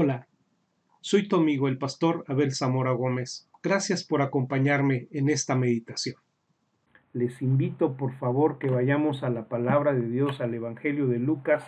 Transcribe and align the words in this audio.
Hola, 0.00 0.28
soy 1.00 1.26
tu 1.26 1.34
amigo 1.34 1.66
el 1.66 1.76
pastor 1.76 2.24
Abel 2.28 2.52
Zamora 2.52 2.92
Gómez. 2.92 3.50
Gracias 3.64 4.04
por 4.04 4.22
acompañarme 4.22 5.08
en 5.10 5.28
esta 5.28 5.56
meditación. 5.56 6.14
Les 7.12 7.42
invito 7.42 7.96
por 7.96 8.12
favor 8.12 8.60
que 8.60 8.70
vayamos 8.70 9.24
a 9.24 9.28
la 9.28 9.48
palabra 9.48 9.94
de 9.94 10.08
Dios, 10.08 10.40
al 10.40 10.54
Evangelio 10.54 11.08
de 11.08 11.18
Lucas, 11.18 11.64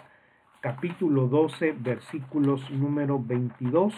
capítulo 0.61 1.27
12, 1.27 1.73
versículos 1.73 2.71
número 2.71 3.21
22. 3.21 3.95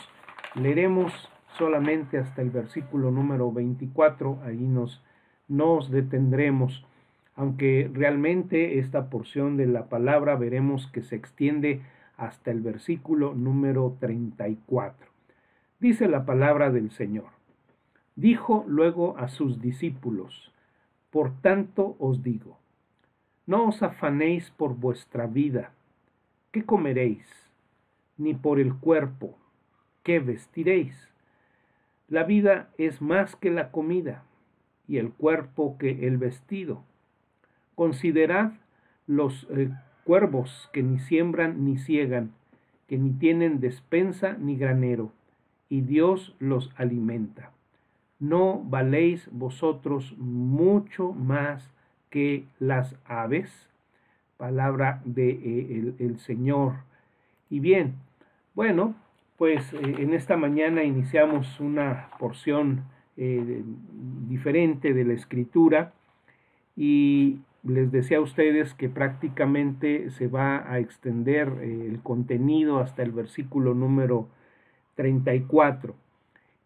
Leeremos 0.55 1.13
solamente 1.59 2.17
hasta 2.17 2.41
el 2.41 2.49
versículo 2.49 3.11
número 3.11 3.53
24, 3.53 4.39
ahí 4.47 4.67
nos, 4.67 5.05
nos 5.47 5.91
detendremos 5.91 6.87
aunque 7.35 7.91
realmente 7.93 8.79
esta 8.79 9.09
porción 9.09 9.57
de 9.57 9.67
la 9.67 9.89
palabra 9.89 10.37
veremos 10.37 10.87
que 10.89 11.03
se 11.03 11.17
extiende 11.17 11.83
hasta 12.17 12.51
el 12.51 12.61
versículo 12.61 13.35
número 13.35 13.97
34. 14.01 15.07
Dice 15.81 16.09
la 16.09 16.25
palabra 16.25 16.71
del 16.71 16.91
Señor. 16.91 17.31
Dijo 18.15 18.65
luego 18.69 19.17
a 19.19 19.29
sus 19.29 19.61
discípulos, 19.61 20.53
Por 21.11 21.41
tanto 21.41 21.97
os 21.99 22.23
digo, 22.23 22.59
no 23.47 23.69
os 23.69 23.83
afanéis 23.83 24.51
por 24.51 24.77
vuestra 24.77 25.27
vida, 25.27 25.73
¿qué 26.53 26.65
comeréis? 26.65 27.27
Ni 28.17 28.35
por 28.35 28.61
el 28.61 28.75
cuerpo, 28.77 29.37
¿qué 30.03 30.21
vestiréis? 30.21 31.09
La 32.09 32.25
vida 32.25 32.71
es 32.79 33.01
más 33.01 33.35
que 33.37 33.51
la 33.51 33.71
comida, 33.71 34.25
y 34.87 34.99
el 34.99 35.13
cuerpo 35.13 35.77
que 35.79 36.07
el 36.07 36.19
vestido. 36.19 36.85
Considerad 37.75 38.53
los 39.07 39.47
eh, 39.51 39.71
cuervos 40.05 40.69
que 40.73 40.83
ni 40.83 40.99
siembran 40.99 41.65
ni 41.65 41.79
ciegan, 41.79 42.33
que 42.89 42.99
ni 42.99 43.11
tienen 43.11 43.61
despensa 43.61 44.37
ni 44.39 44.57
granero, 44.57 45.13
y 45.69 45.81
Dios 45.81 46.35
los 46.39 46.71
alimenta. 46.77 47.51
¿No 48.19 48.63
valéis 48.63 49.29
vosotros 49.33 50.15
mucho 50.19 51.13
más 51.13 51.71
que 52.11 52.45
las 52.59 52.97
aves? 53.05 53.69
Palabra 54.37 55.01
de, 55.05 55.95
eh, 55.99 56.15
Señor. 56.19 56.75
Y 57.49 57.61
bien, 57.61 57.95
bueno, 58.55 58.95
pues 59.39 59.73
eh, 59.73 59.79
en 59.99 60.15
esta 60.15 60.37
mañana 60.37 60.85
iniciamos 60.85 61.59
una 61.59 62.11
porción 62.19 62.85
diferente 64.29 64.95
de 64.95 65.05
la 65.05 65.13
escritura 65.13 65.93
y 66.77 67.41
les 67.65 67.93
decía 67.93 68.19
a 68.19 68.23
ustedes 68.23 68.75
que 68.75 68.89
prácticamente 68.89 70.11
se 70.11 70.27
va 70.27 70.71
a 70.71 70.79
extender 70.79 71.49
eh, 71.61 71.87
el 71.87 72.01
contenido 72.03 72.79
hasta 72.79 73.03
el 73.03 73.13
versículo 73.13 73.75
número 73.75 74.29
34. 74.97 75.95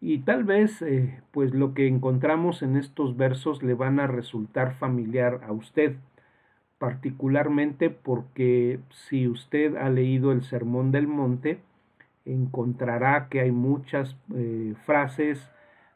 Y 0.01 0.19
tal 0.19 0.43
vez 0.43 0.81
eh, 0.81 1.21
pues 1.31 1.53
lo 1.53 1.73
que 1.73 1.87
encontramos 1.87 2.61
en 2.61 2.77
estos 2.77 3.17
versos 3.17 3.63
le 3.63 3.73
van 3.73 3.99
a 3.99 4.07
resultar 4.07 4.75
familiar 4.75 5.41
a 5.47 5.51
usted, 5.51 5.95
particularmente 6.79 7.89
porque 7.89 8.79
si 8.89 9.27
usted 9.27 9.75
ha 9.75 9.89
leído 9.89 10.31
el 10.31 10.43
Sermón 10.43 10.91
del 10.91 11.07
Monte, 11.07 11.59
encontrará 12.25 13.27
que 13.29 13.39
hay 13.39 13.51
muchas 13.51 14.15
eh, 14.35 14.73
frases, 14.85 15.49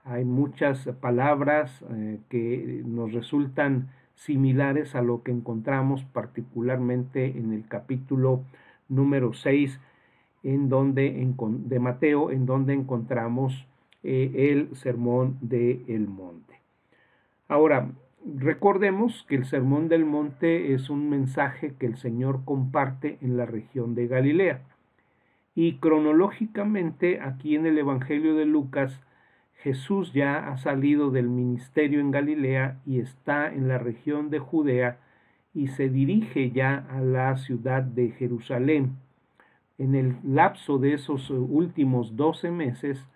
hay 0.04 0.26
muchas 0.26 0.88
palabras 1.00 1.86
que 2.30 2.82
nos 2.84 3.14
resultan 3.14 3.90
similares 4.22 4.94
a 4.94 5.02
lo 5.02 5.24
que 5.24 5.32
encontramos 5.32 6.04
particularmente 6.06 7.26
en 7.26 7.54
el 7.54 7.68
capítulo 7.68 8.44
número 8.88 9.34
6 9.34 9.80
en 10.44 10.70
donde, 10.70 11.28
de 11.40 11.80
Mateo, 11.80 12.30
en 12.30 12.46
donde 12.46 12.74
encontramos 12.74 13.66
eh, 14.04 14.32
el 14.52 14.76
sermón 14.76 15.38
del 15.42 15.84
el 15.88 16.08
monte. 16.08 16.60
Ahora, 17.48 17.90
recordemos 18.24 19.26
que 19.28 19.36
el 19.36 19.46
sermón 19.46 19.90
del 19.90 20.06
monte 20.06 20.74
es 20.76 20.92
un 20.92 21.10
mensaje 21.10 21.74
que 21.80 21.88
el 21.88 21.98
Señor 21.98 22.42
comparte 22.46 23.18
en 23.22 23.38
la 23.38 23.48
región 23.48 23.96
de 23.96 24.08
Galilea. 24.08 24.62
Y 25.56 25.78
cronológicamente, 25.78 27.22
aquí 27.22 27.56
en 27.56 27.66
el 27.66 27.78
Evangelio 27.80 28.36
de 28.36 28.46
Lucas, 28.46 29.00
Jesús 29.64 30.12
ya 30.14 30.50
ha 30.50 30.58
salido 30.58 31.12
del 31.12 31.30
ministerio 31.30 32.00
en 32.00 32.10
Galilea 32.10 32.80
y 32.86 33.00
está 33.00 33.54
en 33.54 33.68
la 33.68 33.78
región 33.78 34.30
de 34.32 34.40
Judea 34.40 34.98
y 35.54 35.68
se 35.68 35.90
dirige 35.90 36.52
ya 36.52 36.86
a 36.90 37.00
la 37.00 37.38
ciudad 37.38 37.84
de 37.84 38.10
Jerusalén. 38.12 38.98
En 39.78 39.94
el 39.94 40.18
lapso 40.24 40.80
de 40.80 40.94
esos 40.94 41.30
últimos 41.30 42.16
doce 42.16 42.50
meses, 42.50 43.08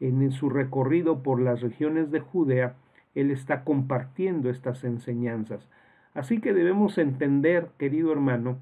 en 0.00 0.32
su 0.32 0.50
recorrido 0.50 1.22
por 1.22 1.40
las 1.40 1.60
regiones 1.60 2.10
de 2.10 2.20
Judea, 2.20 2.74
él 3.14 3.30
está 3.30 3.62
compartiendo 3.62 4.50
estas 4.50 4.82
enseñanzas. 4.82 5.68
Así 6.14 6.40
que 6.40 6.52
debemos 6.52 6.98
entender, 6.98 7.68
querido 7.78 8.10
hermano, 8.12 8.58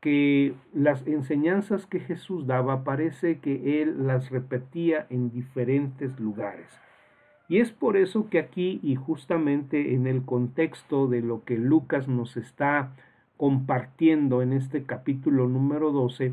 que 0.00 0.54
las 0.72 1.04
enseñanzas 1.06 1.86
que 1.86 1.98
Jesús 1.98 2.46
daba 2.46 2.84
parece 2.84 3.38
que 3.38 3.82
él 3.82 4.06
las 4.06 4.30
repetía 4.30 5.06
en 5.10 5.30
diferentes 5.30 6.20
lugares. 6.20 6.83
Y 7.48 7.58
es 7.58 7.70
por 7.72 7.96
eso 7.96 8.28
que 8.30 8.38
aquí 8.38 8.80
y 8.82 8.96
justamente 8.96 9.94
en 9.94 10.06
el 10.06 10.24
contexto 10.24 11.08
de 11.08 11.20
lo 11.20 11.44
que 11.44 11.58
Lucas 11.58 12.08
nos 12.08 12.36
está 12.36 12.92
compartiendo 13.36 14.42
en 14.42 14.52
este 14.52 14.84
capítulo 14.84 15.48
número 15.48 15.92
12, 15.92 16.32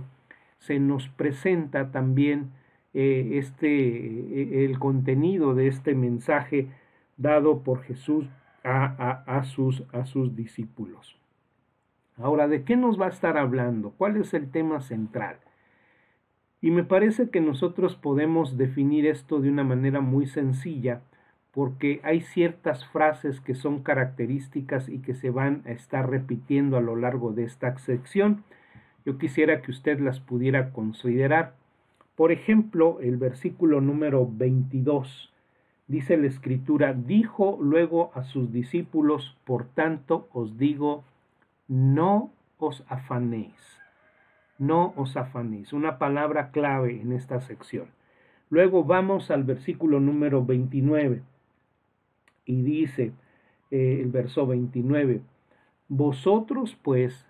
se 0.60 0.80
nos 0.80 1.10
presenta 1.10 1.92
también 1.92 2.52
eh, 2.94 3.32
este, 3.34 4.66
el 4.66 4.80
contenido 4.80 5.54
de 5.54 5.68
este 5.68 5.96
mensaje 5.96 6.68
dado 7.18 7.60
por 7.60 7.84
Jesús 7.84 8.28
a, 8.64 9.24
a, 9.26 9.44
sus, 9.44 9.84
a 9.92 10.06
sus 10.06 10.36
discípulos. 10.36 11.18
Ahora, 12.18 12.48
¿de 12.48 12.64
qué 12.64 12.76
nos 12.76 13.00
va 13.00 13.08
a 13.08 13.10
estar 13.10 13.38
hablando? 13.38 13.94
¿Cuál 13.98 14.18
es 14.18 14.34
el 14.34 14.52
tema 14.52 14.82
central? 14.82 15.38
Y 16.62 16.70
me 16.70 16.84
parece 16.84 17.30
que 17.30 17.42
nosotros 17.42 17.96
podemos 17.96 18.56
definir 18.56 19.08
esto 19.08 19.42
de 19.42 19.50
una 19.50 19.64
manera 19.64 20.00
muy 20.00 20.28
sencilla 20.28 21.02
porque 21.52 22.00
hay 22.04 22.22
ciertas 22.22 22.86
frases 22.86 23.42
que 23.42 23.56
son 23.56 23.82
características 23.82 24.88
y 24.88 25.00
que 25.00 25.16
se 25.16 25.32
van 25.32 25.64
a 25.66 25.72
estar 25.72 26.10
repitiendo 26.10 26.78
a 26.78 26.82
lo 26.82 26.96
largo 26.96 27.34
de 27.34 27.44
esta 27.44 27.78
sección. 27.80 28.44
Yo 29.06 29.18
quisiera 29.18 29.62
que 29.62 29.72
usted 29.72 30.00
las 30.00 30.20
pudiera 30.20 30.72
considerar. 30.72 31.56
Por 32.16 32.32
ejemplo, 32.32 33.00
el 33.02 33.18
versículo 33.18 33.82
número 33.82 34.30
22 34.32 35.34
dice 35.88 36.16
la 36.16 36.28
escritura, 36.28 36.94
dijo 36.94 37.58
luego 37.60 38.12
a 38.14 38.24
sus 38.24 38.54
discípulos, 38.54 39.36
por 39.44 39.66
tanto 39.66 40.30
os 40.32 40.58
digo, 40.58 41.04
no 41.68 42.32
os 42.60 42.86
afanéis 42.88 43.81
no 44.62 44.94
os 44.96 45.18
afanéis. 45.18 45.74
Una 45.74 45.98
palabra 45.98 46.52
clave 46.52 47.02
en 47.02 47.14
esta 47.14 47.42
sección. 47.42 47.88
Luego 48.52 48.84
vamos 48.84 49.32
al 49.32 49.44
versículo 49.44 50.00
número 50.00 50.46
29 50.46 51.24
y 52.46 52.62
dice 52.62 53.12
eh, 53.72 54.00
el 54.04 54.12
verso 54.12 54.46
29, 54.46 55.22
vosotros 55.88 56.78
pues 56.84 57.26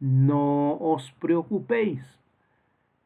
no 0.00 0.76
os 0.80 1.12
preocupéis. 1.20 2.02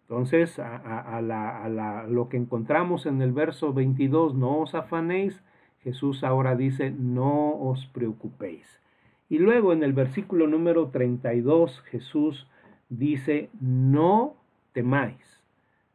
Entonces, 0.08 0.58
a, 0.58 1.18
a, 1.18 2.06
lo 2.08 2.30
que 2.30 2.38
encontramos 2.38 3.04
en 3.04 3.20
el 3.20 3.32
verso 3.32 3.74
22, 3.74 4.34
no 4.34 4.60
os 4.60 4.74
afanéis, 4.74 5.42
Jesús 5.82 6.24
ahora 6.24 6.56
dice, 6.56 6.90
no 6.90 7.54
os 7.60 7.84
preocupéis. 7.88 8.80
Y 9.28 9.38
luego 9.38 9.74
en 9.74 9.82
el 9.82 9.92
versículo 9.92 10.46
número 10.46 10.88
32, 10.88 11.82
Jesús 11.90 12.46
dice, 12.88 13.50
no 13.60 14.36
temáis, 14.72 15.42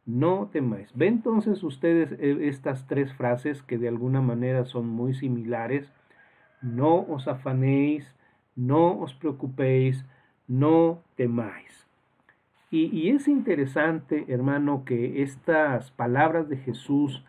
no 0.06 0.48
temáis. 0.52 0.90
Ve 0.94 1.06
entonces 1.06 1.62
ustedes 1.62 2.12
eh, 2.12 2.48
estas 2.48 2.86
tres 2.86 3.12
frases 3.14 3.62
que 3.62 3.78
de 3.78 3.88
alguna 3.88 4.20
manera 4.20 4.64
son 4.64 4.88
muy 4.88 5.14
similares. 5.14 5.90
No 6.62 7.00
os 7.00 7.28
afanéis, 7.28 8.14
no 8.56 8.98
os 9.00 9.14
preocupéis, 9.14 10.04
no 10.46 11.02
temáis. 11.16 11.86
Y, 12.70 12.86
y, 12.86 13.10
es 13.10 13.28
interesante, 13.28 14.24
hermano, 14.28 14.84
que 14.84 15.22
estas 15.22 15.92
palabras 15.92 16.48
de 16.48 16.56
Jesús, 16.56 17.24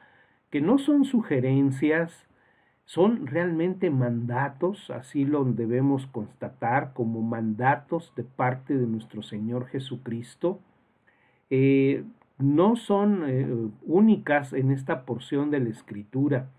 que 0.49 0.59
no 0.59 0.79
son 0.79 1.05
sugerencias, 1.05 2.25
son 2.85 3.25
realmente 3.25 3.89
mandatos, 3.89 4.91
así 4.91 5.25
lo 5.25 5.43
debemos 5.43 6.05
constatar 6.07 6.93
como 6.93 7.21
mandatos 7.21 8.13
de 8.15 8.23
parte 8.23 8.77
de 8.77 8.85
nuestro 8.85 9.23
Señor 9.23 9.65
Jesucristo. 9.67 10.59
Eh, 11.49 12.03
no 12.37 12.75
son 12.75 13.23
eh, 13.27 13.47
únicas 13.83 14.53
en 14.53 14.71
esta 14.71 15.05
porción 15.05 15.49
de 15.49 15.61
la 15.61 15.69
Escritura. 15.69 16.49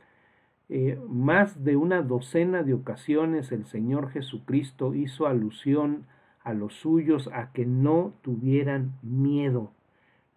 Eh, 0.68 0.98
más 1.08 1.62
de 1.62 1.76
una 1.76 2.02
docena 2.02 2.64
de 2.64 2.74
ocasiones 2.74 3.52
el 3.52 3.66
Señor 3.66 4.10
Jesucristo 4.10 4.94
hizo 4.94 5.28
alusión 5.28 6.06
a 6.42 6.54
los 6.54 6.74
suyos 6.74 7.30
a 7.32 7.52
que 7.52 7.66
no 7.66 8.14
tuvieran 8.22 8.94
miedo. 9.02 9.72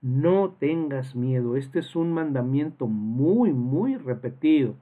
no 0.01 0.51
tengas 0.59 1.15
miedo. 1.15 1.57
Este 1.57 1.79
es 1.79 1.95
un 1.95 2.13
mandamiento 2.13 2.87
muy, 2.87 3.53
muy 3.53 3.97
repetido. 3.97 4.75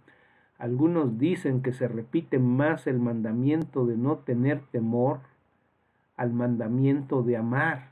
Algunos 0.57 1.19
dicen 1.19 1.61
que 1.61 1.73
se 1.73 1.87
repite 1.87 2.39
más 2.39 2.87
el 2.87 2.99
mandamiento 2.99 3.85
de 3.85 3.95
no 3.95 4.17
tener 4.17 4.61
temor 4.71 5.19
al 6.15 6.33
mandamiento 6.33 7.21
de 7.21 7.37
amar. 7.37 7.89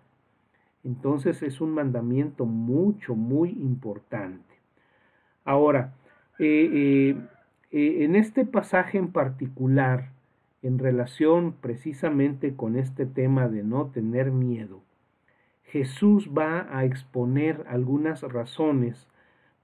Entonces 0.83 1.43
es 1.43 1.61
un 1.61 1.71
mandamiento 1.71 2.45
mucho, 2.45 3.15
muy 3.15 3.49
importante. 3.49 4.55
Ahora, 5.43 5.93
eh, 6.39 6.69
eh, 6.73 7.17
eh, 7.71 8.03
en 8.03 8.15
este 8.15 8.45
pasaje 8.45 8.97
en 8.97 9.11
particular, 9.11 10.09
en 10.63 10.79
relación 10.79 11.53
precisamente 11.61 12.55
con 12.55 12.75
este 12.75 13.05
tema 13.05 13.47
de 13.47 13.63
no 13.63 13.87
tener 13.87 14.31
miedo, 14.31 14.81
Jesús 15.65 16.29
va 16.35 16.67
a 16.75 16.85
exponer 16.85 17.63
algunas 17.67 18.21
razones 18.23 19.07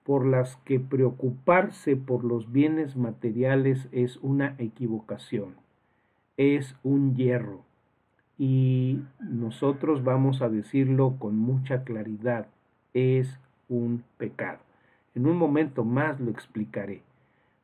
por 0.03 0.25
las 0.25 0.55
que 0.57 0.79
preocuparse 0.79 1.95
por 1.95 2.23
los 2.23 2.51
bienes 2.51 2.95
materiales 2.95 3.87
es 3.91 4.17
una 4.17 4.55
equivocación, 4.57 5.55
es 6.37 6.75
un 6.83 7.15
hierro. 7.15 7.63
Y 8.37 8.99
nosotros 9.19 10.03
vamos 10.03 10.41
a 10.41 10.49
decirlo 10.49 11.15
con 11.19 11.37
mucha 11.37 11.83
claridad, 11.83 12.47
es 12.93 13.39
un 13.69 14.03
pecado. 14.17 14.59
En 15.13 15.27
un 15.27 15.37
momento 15.37 15.83
más 15.83 16.19
lo 16.19 16.31
explicaré. 16.31 17.03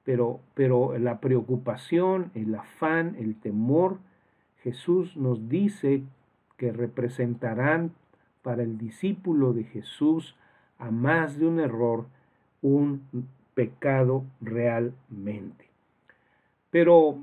Pero, 0.04 0.40
pero 0.54 0.98
la 0.98 1.20
preocupación, 1.20 2.32
el 2.34 2.54
afán, 2.56 3.16
el 3.20 3.36
temor, 3.36 3.98
Jesús 4.62 5.18
nos 5.18 5.50
dice 5.50 6.04
que 6.58 6.72
representarán 6.72 7.92
para 8.42 8.64
el 8.64 8.78
discípulo 8.78 9.54
de 9.54 9.64
Jesús 9.64 10.36
a 10.78 10.92
más 10.92 11.38
de 11.38 11.46
un 11.46 11.60
error 11.60 12.06
un 12.62 13.02
pecado 13.54 14.24
realmente. 14.42 15.66
Pero 16.70 17.18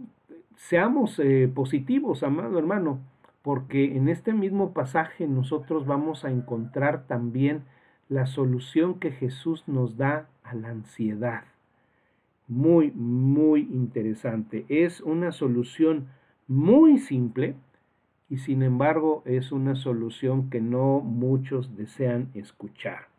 seamos 0.57 1.19
eh, 1.19 1.51
positivos, 1.55 2.23
amado 2.23 2.59
hermano, 2.59 3.01
porque 3.43 3.97
en 3.97 4.09
este 4.09 4.33
mismo 4.33 4.73
pasaje 4.73 5.27
nosotros 5.27 5.87
vamos 5.87 6.25
a 6.25 6.31
encontrar 6.31 7.07
también 7.07 7.63
la 8.09 8.27
solución 8.27 8.99
que 8.99 9.13
Jesús 9.13 9.65
nos 9.67 9.97
da 9.97 10.29
a 10.43 10.55
la 10.55 10.71
ansiedad. 10.71 11.45
Muy, 12.49 12.91
muy 12.93 13.61
interesante. 13.73 14.67
Es 14.69 15.01
una 15.01 15.33
solución 15.33 16.09
muy 16.47 16.99
simple 16.99 17.55
y 18.29 18.39
sin 18.39 18.63
embargo 18.63 19.23
es 19.25 19.53
una 19.53 19.75
solución 19.77 20.51
que 20.51 20.61
no 20.61 21.01
muchos 21.01 21.77
desean 21.77 22.31
escuchar. 22.35 23.14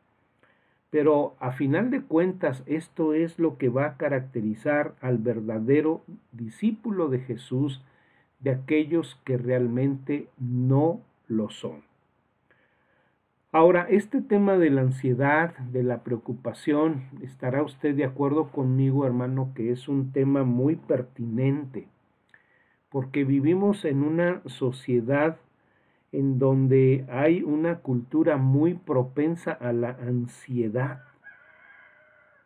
Pero 0.95 1.35
a 1.41 1.51
final 1.51 1.89
de 1.89 2.03
cuentas 2.03 2.63
esto 2.67 3.13
es 3.13 3.37
lo 3.37 3.57
que 3.57 3.67
va 3.67 3.85
a 3.85 3.97
caracterizar 3.97 4.95
al 5.01 5.17
verdadero 5.17 6.03
discípulo 6.31 7.09
de 7.09 7.19
Jesús 7.19 7.83
de 8.39 8.51
aquellos 8.51 9.19
que 9.25 9.35
realmente 9.37 10.29
no 10.39 11.01
lo 11.27 11.49
son. 11.49 11.81
Ahora, 13.51 13.87
este 13.89 14.21
tema 14.21 14.57
de 14.57 14.69
la 14.69 14.83
ansiedad, 14.83 15.57
de 15.57 15.83
la 15.83 16.01
preocupación, 16.01 17.09
estará 17.21 17.61
usted 17.61 17.93
de 17.93 18.05
acuerdo 18.05 18.47
conmigo, 18.51 19.05
hermano, 19.05 19.51
que 19.53 19.73
es 19.73 19.89
un 19.89 20.13
tema 20.13 20.45
muy 20.45 20.77
pertinente, 20.77 21.89
porque 22.87 23.25
vivimos 23.25 23.83
en 23.83 24.01
una 24.01 24.41
sociedad 24.45 25.39
en 26.17 26.39
donde 26.39 27.05
hay 27.09 27.43
una 27.43 27.79
cultura 27.79 28.37
muy 28.37 28.73
propensa 28.73 29.51
a 29.51 29.73
la 29.73 29.89
ansiedad. 29.89 31.01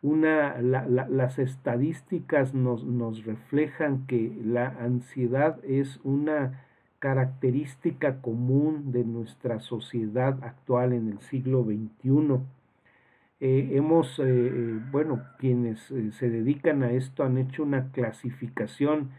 Una, 0.02 0.60
las 0.60 1.38
estadísticas 1.38 2.54
nos, 2.54 2.84
nos 2.84 3.24
reflejan 3.24 4.06
que 4.06 4.32
la 4.42 4.68
ansiedad 4.68 5.58
es 5.64 6.00
una 6.04 6.64
característica 7.00 8.20
común 8.20 8.92
de 8.92 9.04
nuestra 9.04 9.60
sociedad 9.60 10.42
actual 10.42 10.92
en 10.92 11.08
el 11.08 11.20
siglo 11.20 11.64
XXI. 11.64 12.40
Eh, 13.40 13.70
hemos, 13.72 14.18
eh, 14.18 14.24
eh, 14.26 14.80
bueno, 14.90 15.22
quienes 15.38 15.80
se 16.12 16.28
dedican 16.28 16.82
a 16.82 16.92
esto 16.92 17.24
han 17.24 17.38
hecho 17.38 17.62
una 17.62 17.90
clasificación 17.90 19.10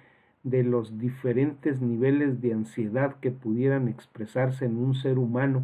de 0.43 0.63
los 0.63 0.97
diferentes 0.97 1.81
niveles 1.81 2.41
de 2.41 2.53
ansiedad 2.53 3.15
que 3.19 3.31
pudieran 3.31 3.87
expresarse 3.87 4.65
en 4.65 4.77
un 4.77 4.95
ser 4.95 5.17
humano 5.17 5.63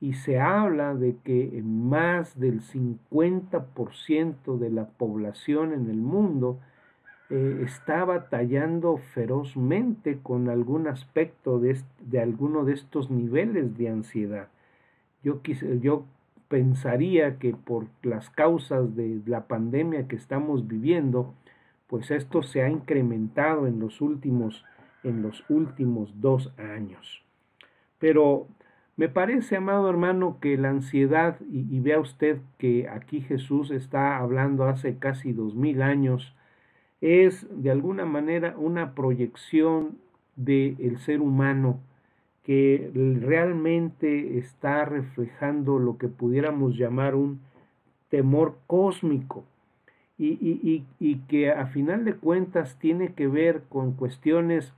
y 0.00 0.14
se 0.14 0.40
habla 0.40 0.94
de 0.94 1.16
que 1.22 1.60
más 1.62 2.38
del 2.40 2.62
50% 2.62 4.58
de 4.58 4.70
la 4.70 4.86
población 4.86 5.74
en 5.74 5.90
el 5.90 5.98
mundo 5.98 6.58
eh, 7.28 7.62
está 7.64 8.04
batallando 8.04 8.96
ferozmente 8.96 10.18
con 10.22 10.48
algún 10.48 10.88
aspecto 10.88 11.60
de, 11.60 11.78
de, 12.00 12.20
alguno 12.20 12.64
de 12.64 12.72
estos 12.72 13.10
niveles 13.10 13.76
de 13.76 13.90
ansiedad. 13.90 14.48
Yo, 15.22 15.42
yo 15.80 16.06
pensaría 16.48 17.38
que 17.38 17.54
por 17.54 17.86
las 18.02 18.30
causas 18.30 18.96
de 18.96 19.20
la 19.26 19.46
pandemia 19.46 20.08
que 20.08 20.16
estamos 20.16 20.66
viviendo, 20.66 21.34
pues 21.90 22.12
esto 22.12 22.44
se 22.44 22.62
ha 22.62 22.70
incrementado 22.70 23.66
en 23.66 23.80
los 23.80 24.00
últimos, 24.00 24.64
en 25.02 25.22
los 25.22 25.44
últimos 25.50 26.20
dos 26.20 26.54
años. 26.56 27.24
Pero 27.98 28.46
me 28.96 29.08
parece, 29.08 29.56
amado 29.56 29.90
hermano, 29.90 30.38
que 30.40 30.56
la 30.56 30.70
ansiedad, 30.70 31.38
y, 31.50 31.66
y 31.68 31.80
vea 31.80 31.98
usted 31.98 32.38
que 32.58 32.88
aquí 32.88 33.20
Jesús 33.22 33.72
está 33.72 34.18
hablando 34.18 34.64
hace 34.64 34.98
casi 34.98 35.32
dos 35.32 35.56
mil 35.56 35.82
años, 35.82 36.36
es 37.00 37.46
de 37.50 37.72
alguna 37.72 38.04
manera 38.04 38.54
una 38.56 38.94
proyección 38.94 39.98
del 40.36 40.98
ser 41.00 41.20
humano 41.20 41.80
que 42.44 42.90
realmente 43.20 44.38
está 44.38 44.84
reflejando 44.84 45.80
lo 45.80 45.98
que 45.98 46.08
pudiéramos 46.08 46.76
llamar 46.76 47.16
un 47.16 47.40
temor 48.10 48.58
cósmico 48.66 49.44
y, 50.22 51.16
que 51.28 51.50
a 51.50 51.66
final 51.66 52.04
de 52.04 52.14
cuentas 52.14 52.76
tiene 52.78 53.14
que 53.14 53.26
ver 53.26 53.62
con 53.68 53.92
cuestiones 53.92 54.74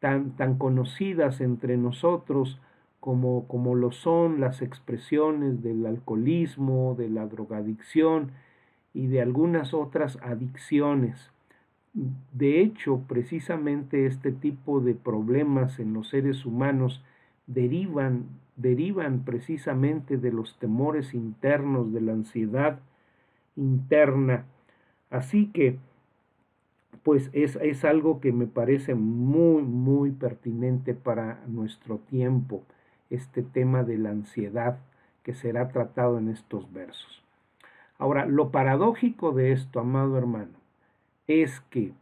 tan, 0.00 0.30
tan 0.36 0.56
conocidas 0.56 1.40
entre 1.40 1.76
nosotros 1.76 2.58
como, 3.00 3.46
como 3.48 3.74
lo 3.74 3.92
son 3.92 4.40
las 4.40 4.62
expresiones 4.62 5.62
del 5.62 5.84
alcoholismo, 5.86 6.94
de 6.98 7.10
la 7.10 7.26
drogadicción 7.26 8.32
y 8.94 9.08
de 9.08 9.20
algunas 9.20 9.74
otras 9.74 10.18
adicciones. 10.22 11.30
De 12.32 12.60
hecho, 12.60 13.02
precisamente 13.08 14.06
este 14.06 14.32
tipo 14.32 14.80
de 14.80 14.94
problemas 14.94 15.78
en 15.80 15.92
los 15.92 16.08
seres 16.08 16.46
humanos 16.46 17.02
derivan, 17.46 18.26
derivan 18.56 19.24
precisamente 19.24 20.16
de 20.16 20.32
los 20.32 20.58
temores 20.58 21.12
internos, 21.12 21.92
de 21.92 22.00
la 22.00 22.12
ansiedad 22.12 22.80
interna. 23.56 24.44
Así 25.10 25.46
que, 25.52 25.78
pues 27.02 27.30
es, 27.32 27.56
es 27.56 27.84
algo 27.84 28.20
que 28.20 28.32
me 28.32 28.46
parece 28.46 28.94
muy, 28.94 29.62
muy 29.62 30.10
pertinente 30.10 30.94
para 30.94 31.42
nuestro 31.46 31.98
tiempo, 31.98 32.62
este 33.10 33.42
tema 33.42 33.82
de 33.82 33.98
la 33.98 34.10
ansiedad 34.10 34.78
que 35.22 35.34
será 35.34 35.68
tratado 35.68 36.18
en 36.18 36.28
estos 36.28 36.72
versos. 36.72 37.22
Ahora, 37.98 38.26
lo 38.26 38.50
paradójico 38.50 39.32
de 39.32 39.52
esto, 39.52 39.80
amado 39.80 40.16
hermano, 40.16 40.58
es 41.26 41.60
que 41.68 41.92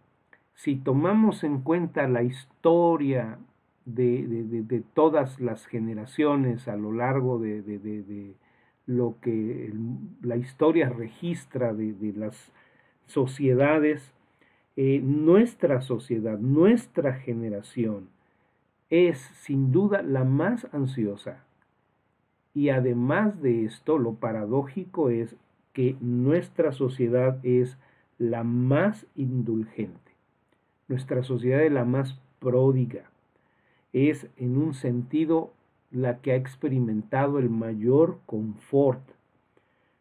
si 0.55 0.77
tomamos 0.77 1.43
en 1.45 1.61
cuenta 1.61 2.07
la 2.07 2.23
historia 2.23 3.39
de, 3.85 4.83
todas 4.95 5.41
las 5.41 5.67
generaciones 5.67 6.69
a 6.69 6.77
lo 6.77 6.93
largo 6.93 7.39
de, 7.39 8.35
lo 8.87 9.17
que 9.21 9.73
la 10.23 10.37
historia 10.37 10.89
registra 10.89 11.73
de, 11.73 12.13
las 12.15 12.53
sociedades, 13.07 14.13
eh, 14.77 15.01
nuestra 15.03 15.81
sociedad, 15.81 16.39
nuestra 16.39 17.15
generación 17.15 18.09
es 18.91 19.19
sin 19.19 19.73
duda 19.73 20.03
la 20.03 20.25
más 20.25 20.67
ansiosa. 20.73 21.45
Y 22.55 22.71
además 22.71 23.43
de 23.43 23.65
esto, 23.65 23.99
lo 23.99 24.15
paradójico 24.15 25.11
es 25.11 25.37
que 25.73 25.97
nuestra 26.01 26.73
sociedad 26.73 27.39
es 27.43 27.79
la 28.19 28.45
más 28.45 29.07
indulgente. 29.15 30.13
Nuestra 30.89 31.23
sociedad 31.23 31.63
es 31.63 31.73
la 31.73 31.85
más 31.85 32.19
pródiga. 32.39 33.11
Es 33.93 34.29
en 34.37 34.57
un 34.57 34.73
sentido 34.73 35.53
la 35.91 36.21
que 36.21 36.33
ha 36.33 36.37
experimentado 36.37 37.39
el 37.39 37.51
mayor 37.51 38.21
confort. 38.27 39.03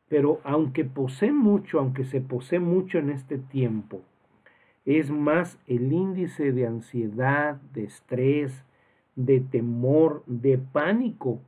Pero 0.07 0.39
aunque 0.43 0.85
posee 0.85 1.31
mucho, 1.31 1.79
aunque 1.79 2.05
se 2.05 2.21
posee 2.21 2.59
mucho 2.59 2.99
en 2.99 3.09
este 3.09 3.37
tiempo, 3.37 4.01
es 4.85 5.09
más 5.09 5.57
el 5.67 5.91
índice 5.91 6.51
de 6.51 6.67
ansiedad, 6.67 7.55
de 7.73 7.85
estrés, 7.85 8.63
de 9.15 9.39
temor, 9.39 10.23
de 10.27 10.57
pánico 10.57 11.39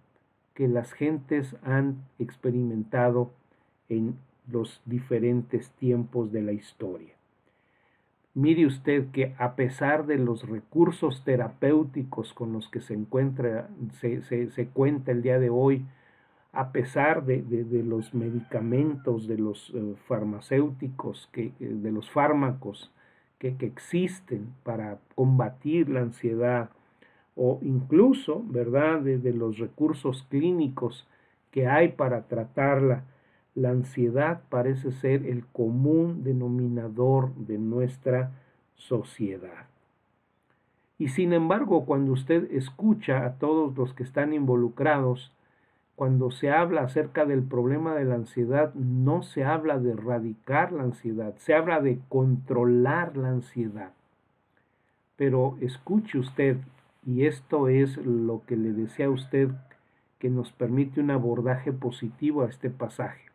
que 0.54 0.68
las 0.68 0.92
gentes 0.94 1.56
han 1.64 2.04
experimentado 2.18 3.32
en 3.90 4.16
los 4.48 4.82
diferentes 4.86 5.70
tiempos 5.72 6.32
de 6.32 6.42
la 6.42 6.54
historia. 6.54 7.14
Mire 8.34 8.68
usted 8.68 9.08
que 9.12 9.34
a 9.40 9.56
pesar 9.56 10.06
de 10.06 10.18
los 10.18 10.48
recursos 10.48 11.24
terapéuticos 11.24 12.34
con 12.34 12.54
los 12.54 12.70
que 12.70 12.82
se 12.82 12.94
encuentra, 12.94 13.70
se, 14.00 14.68
cuenta 14.74 15.12
el 15.12 15.24
día 15.24 15.40
de 15.40 15.50
hoy, 15.50 15.86
a 16.58 16.72
pesar 16.72 17.24
de, 17.24 17.44
los 17.84 18.16
medicamentos, 18.16 19.28
de 19.28 19.38
los 19.38 19.72
eh, 19.76 19.94
farmacéuticos, 20.08 21.30
que, 21.32 21.46
eh, 21.46 21.54
de 21.60 21.92
los 21.92 22.10
fármacos 22.10 22.92
que, 23.38 23.56
existen 23.60 24.48
para 24.64 24.98
combatir 25.14 25.88
la 25.88 26.02
ansiedad, 26.02 26.72
o 27.36 27.60
incluso, 27.62 28.44
¿verdad?, 28.48 29.02
de 29.02 29.34
los 29.34 29.60
recursos 29.60 30.26
clínicos 30.30 31.08
que 31.52 31.68
hay 31.68 31.90
para 31.90 32.24
tratarla, 32.24 33.04
la 33.54 33.70
ansiedad 33.70 34.42
parece 34.50 34.92
ser 34.94 35.28
el 35.28 35.46
común 35.46 36.24
denominador 36.24 37.36
de 37.36 37.60
nuestra 37.60 38.32
sociedad. 38.74 39.68
Y 40.98 41.10
sin 41.10 41.34
embargo, 41.34 41.86
cuando 41.86 42.14
usted 42.14 42.52
escucha 42.52 43.26
a 43.26 43.34
todos 43.34 43.78
los 43.78 43.94
que 43.94 44.02
están 44.02 44.34
involucrados, 44.34 45.32
cuando 45.98 46.32
se 46.32 46.50
habla 46.50 46.84
acerca 46.84 47.26
del 47.26 47.44
problema 47.44 47.94
de 47.96 48.06
la 48.06 48.16
ansiedad, 48.16 48.74
no 48.76 49.22
se 49.22 49.44
habla 49.44 49.80
de 49.80 49.92
erradicar 49.92 50.72
la 50.72 50.84
ansiedad, 50.84 51.36
se 51.40 51.54
habla 51.54 51.82
de 51.82 52.00
controlar 52.08 53.18
la 53.18 53.32
ansiedad. 53.32 53.92
Pero 55.18 55.58
escuche 55.60 56.18
usted, 56.18 56.56
y 57.06 57.26
esto 57.26 57.68
es 57.68 57.98
lo 57.98 58.44
que 58.46 58.56
le 58.56 58.72
decía 58.72 59.08
a 59.08 59.10
usted 59.10 59.50
que 60.20 60.30
nos 60.30 60.54
permite 60.54 61.02
un 61.02 61.12
abordaje 61.12 61.74
positivo 61.74 62.44
a 62.44 62.48
este 62.48 62.70
pasaje 62.70 63.28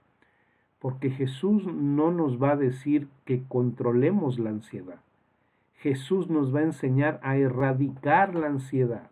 porque 0.82 1.10
Jesús 1.10 1.64
no 1.64 2.10
nos 2.10 2.42
va 2.42 2.50
a 2.50 2.56
decir 2.56 3.06
que 3.24 3.44
controlemos 3.46 4.40
la 4.40 4.50
ansiedad. 4.50 4.98
Jesús 5.76 6.28
nos 6.28 6.52
va 6.52 6.58
a 6.58 6.64
enseñar 6.64 7.20
a 7.22 7.36
erradicar 7.36 8.34
la 8.34 8.48
ansiedad, 8.48 9.08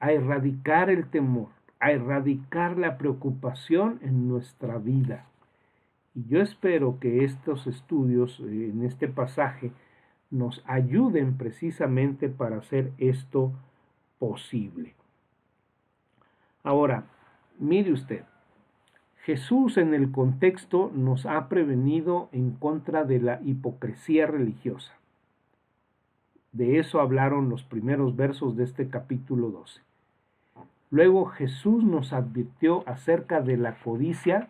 a 0.00 0.12
erradicar 0.12 0.88
el 0.88 1.06
temor, 1.10 1.50
a 1.86 1.92
erradicar 1.92 2.76
la 2.78 2.98
preocupación 2.98 4.00
en 4.02 4.26
nuestra 4.26 4.76
vida. 4.78 5.26
Y 6.16 6.26
yo 6.26 6.42
espero 6.42 6.98
que 6.98 7.24
estos 7.24 7.68
estudios 7.68 8.40
eh, 8.40 8.70
en 8.70 8.82
este 8.82 9.06
pasaje 9.06 9.70
nos 10.28 10.64
ayuden 10.66 11.36
precisamente 11.36 12.28
para 12.28 12.56
hacer 12.56 12.90
esto 12.98 13.52
posible. 14.18 14.94
Ahora, 16.64 17.04
mire 17.60 17.92
usted, 17.92 18.24
Jesús 19.22 19.76
en 19.76 19.94
el 19.94 20.10
contexto 20.10 20.90
nos 20.92 21.24
ha 21.24 21.48
prevenido 21.48 22.28
en 22.32 22.50
contra 22.50 23.04
de 23.04 23.20
la 23.20 23.40
hipocresía 23.44 24.26
religiosa. 24.26 24.92
De 26.50 26.80
eso 26.80 27.00
hablaron 27.00 27.48
los 27.48 27.62
primeros 27.62 28.16
versos 28.16 28.56
de 28.56 28.64
este 28.64 28.88
capítulo 28.88 29.50
12. 29.50 29.86
Luego 30.90 31.26
Jesús 31.26 31.84
nos 31.84 32.12
advirtió 32.12 32.82
acerca 32.88 33.40
de 33.40 33.56
la 33.56 33.74
codicia 33.80 34.48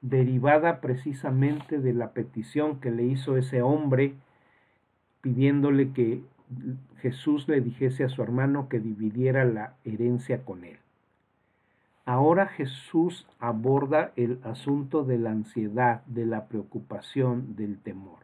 derivada 0.00 0.80
precisamente 0.80 1.78
de 1.78 1.92
la 1.92 2.12
petición 2.12 2.80
que 2.80 2.90
le 2.90 3.04
hizo 3.04 3.36
ese 3.36 3.62
hombre 3.62 4.14
pidiéndole 5.20 5.92
que 5.92 6.22
Jesús 6.98 7.48
le 7.48 7.60
dijese 7.60 8.04
a 8.04 8.08
su 8.08 8.22
hermano 8.22 8.68
que 8.68 8.80
dividiera 8.80 9.44
la 9.44 9.74
herencia 9.84 10.44
con 10.44 10.64
él. 10.64 10.78
Ahora 12.04 12.46
Jesús 12.46 13.26
aborda 13.38 14.12
el 14.16 14.40
asunto 14.42 15.04
de 15.04 15.18
la 15.18 15.30
ansiedad, 15.30 16.04
de 16.06 16.26
la 16.26 16.46
preocupación, 16.46 17.54
del 17.54 17.78
temor. 17.78 18.18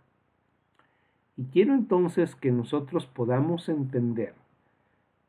Y 1.36 1.44
quiero 1.44 1.74
entonces 1.74 2.34
que 2.34 2.50
nosotros 2.50 3.06
podamos 3.06 3.68
entender 3.68 4.34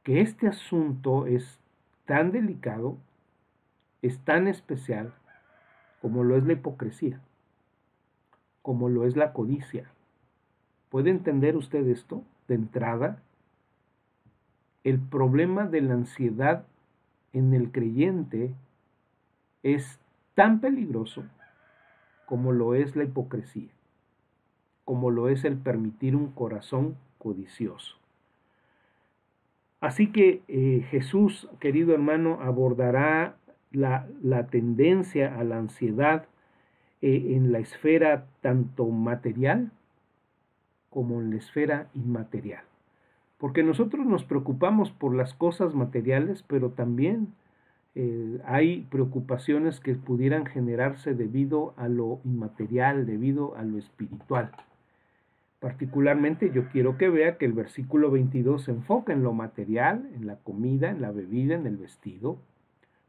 que 0.02 0.22
este 0.22 0.48
asunto 0.48 1.28
es 1.28 1.60
tan 2.10 2.32
delicado, 2.32 2.98
es 4.02 4.18
tan 4.26 4.48
especial 4.48 5.14
como 6.02 6.24
lo 6.24 6.38
es 6.38 6.44
la 6.44 6.54
hipocresía, 6.54 7.22
como 8.64 8.90
lo 8.90 9.06
es 9.06 9.16
la 9.16 9.32
codicia. 9.32 9.92
¿Puede 10.90 11.12
entender 11.12 11.56
usted 11.56 11.88
esto 11.88 12.24
de 12.48 12.56
entrada? 12.56 13.22
El 14.84 14.98
problema 14.98 15.68
de 15.68 15.82
la 15.82 15.94
ansiedad 15.94 16.66
en 17.32 17.54
el 17.54 17.72
creyente 17.72 18.56
es 19.62 20.00
tan 20.34 20.62
peligroso 20.62 21.26
como 22.26 22.54
lo 22.54 22.74
es 22.74 22.96
la 22.96 23.04
hipocresía, 23.04 23.70
como 24.84 25.12
lo 25.12 25.30
es 25.30 25.46
el 25.46 25.58
permitir 25.58 26.16
un 26.16 26.32
corazón 26.32 26.98
codicioso. 27.20 28.00
Así 29.82 30.12
que 30.12 30.42
eh, 30.48 30.86
Jesús, 30.90 31.50
querido 31.60 31.94
hermano, 31.94 32.40
abordará 32.42 33.36
la, 33.72 34.48
tendencia 34.50 35.40
a 35.40 35.44
la 35.44 35.58
ansiedad 35.58 36.26
eh, 37.02 37.34
en 37.36 37.52
la 37.52 37.60
esfera 37.60 38.26
tanto 38.42 38.88
material 38.88 39.72
como 40.90 41.22
en 41.22 41.30
la 41.30 41.38
esfera 41.38 41.88
inmaterial. 41.94 42.64
Porque 43.38 43.64
nosotros 43.64 44.06
nos 44.06 44.26
preocupamos 44.26 44.92
por 44.92 45.16
las 45.16 45.34
cosas 45.34 45.74
materiales, 45.74 46.44
pero 46.44 46.72
también 46.72 47.34
eh, 47.96 48.40
hay 48.46 48.82
preocupaciones 48.90 49.80
que 49.80 49.96
pudieran 49.96 50.46
generarse 50.46 51.14
debido 51.14 51.74
a 51.78 51.88
lo 51.88 52.20
inmaterial, 52.26 53.06
debido 53.06 53.56
a 53.56 53.64
lo 53.64 53.78
espiritual. 53.78 54.52
Particularmente 55.60 56.52
yo 56.52 56.70
quiero 56.70 56.98
que 56.98 57.10
vea 57.10 57.38
que 57.38 57.46
el 57.46 57.54
versículo 57.54 58.12
22 58.12 58.64
se 58.64 58.72
enfoca 58.72 59.12
en 59.12 59.24
lo 59.24 59.34
material, 59.34 60.10
en 60.16 60.26
la 60.26 60.38
comida, 60.38 60.90
en 60.90 61.02
la 61.02 61.12
bebida, 61.12 61.56
en 61.56 61.68
el 61.68 61.76
vestido, 61.76 62.38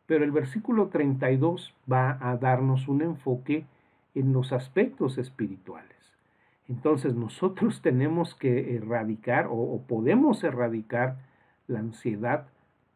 pero 0.07 0.25
el 0.25 0.33
versículo 0.33 0.89
32 0.89 1.73
va 1.91 2.19
a 2.21 2.37
darnos 2.37 2.89
un 2.89 3.03
enfoque 3.03 3.67
en 4.17 4.33
los 4.33 4.53
aspectos 4.53 5.19
espirituales. 5.19 5.97
Entonces 6.69 7.15
nosotros 7.15 7.81
tenemos 7.83 8.35
que 8.35 8.75
erradicar 8.75 9.47
o, 9.49 9.81
podemos 9.87 10.43
erradicar 10.43 11.19
la 11.69 11.79
ansiedad, 11.79 12.47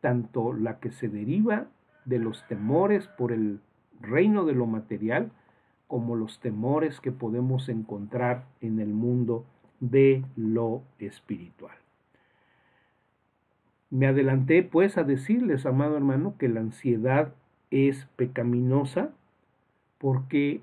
tanto 0.01 0.53
la 0.53 0.81
que 0.81 0.91
se 0.91 1.09
deriva 1.09 1.67
de 2.05 2.19
los 2.19 2.45
temores 2.49 3.07
por 3.07 3.31
el 3.31 3.61
reino 4.01 4.45
de 4.45 4.55
lo 4.55 4.67
material, 4.67 5.31
como 5.87 6.17
los 6.17 6.41
temores 6.41 7.01
que 7.01 7.13
podemos 7.13 7.69
encontrar 7.69 8.47
en 8.61 8.81
el 8.81 8.89
mundo 8.89 9.45
de 9.81 10.25
lo 10.37 10.83
espiritual. 10.99 11.77
Me 13.91 14.07
adelanté 14.07 14.63
pues 14.63 14.99
a 14.99 15.05
decirles, 15.05 15.67
amado 15.67 15.97
hermano, 15.97 16.35
que 16.39 16.49
la 16.49 16.61
ansiedad 16.61 17.33
es 17.71 18.07
pecaminosa 18.17 19.11
porque 19.99 20.63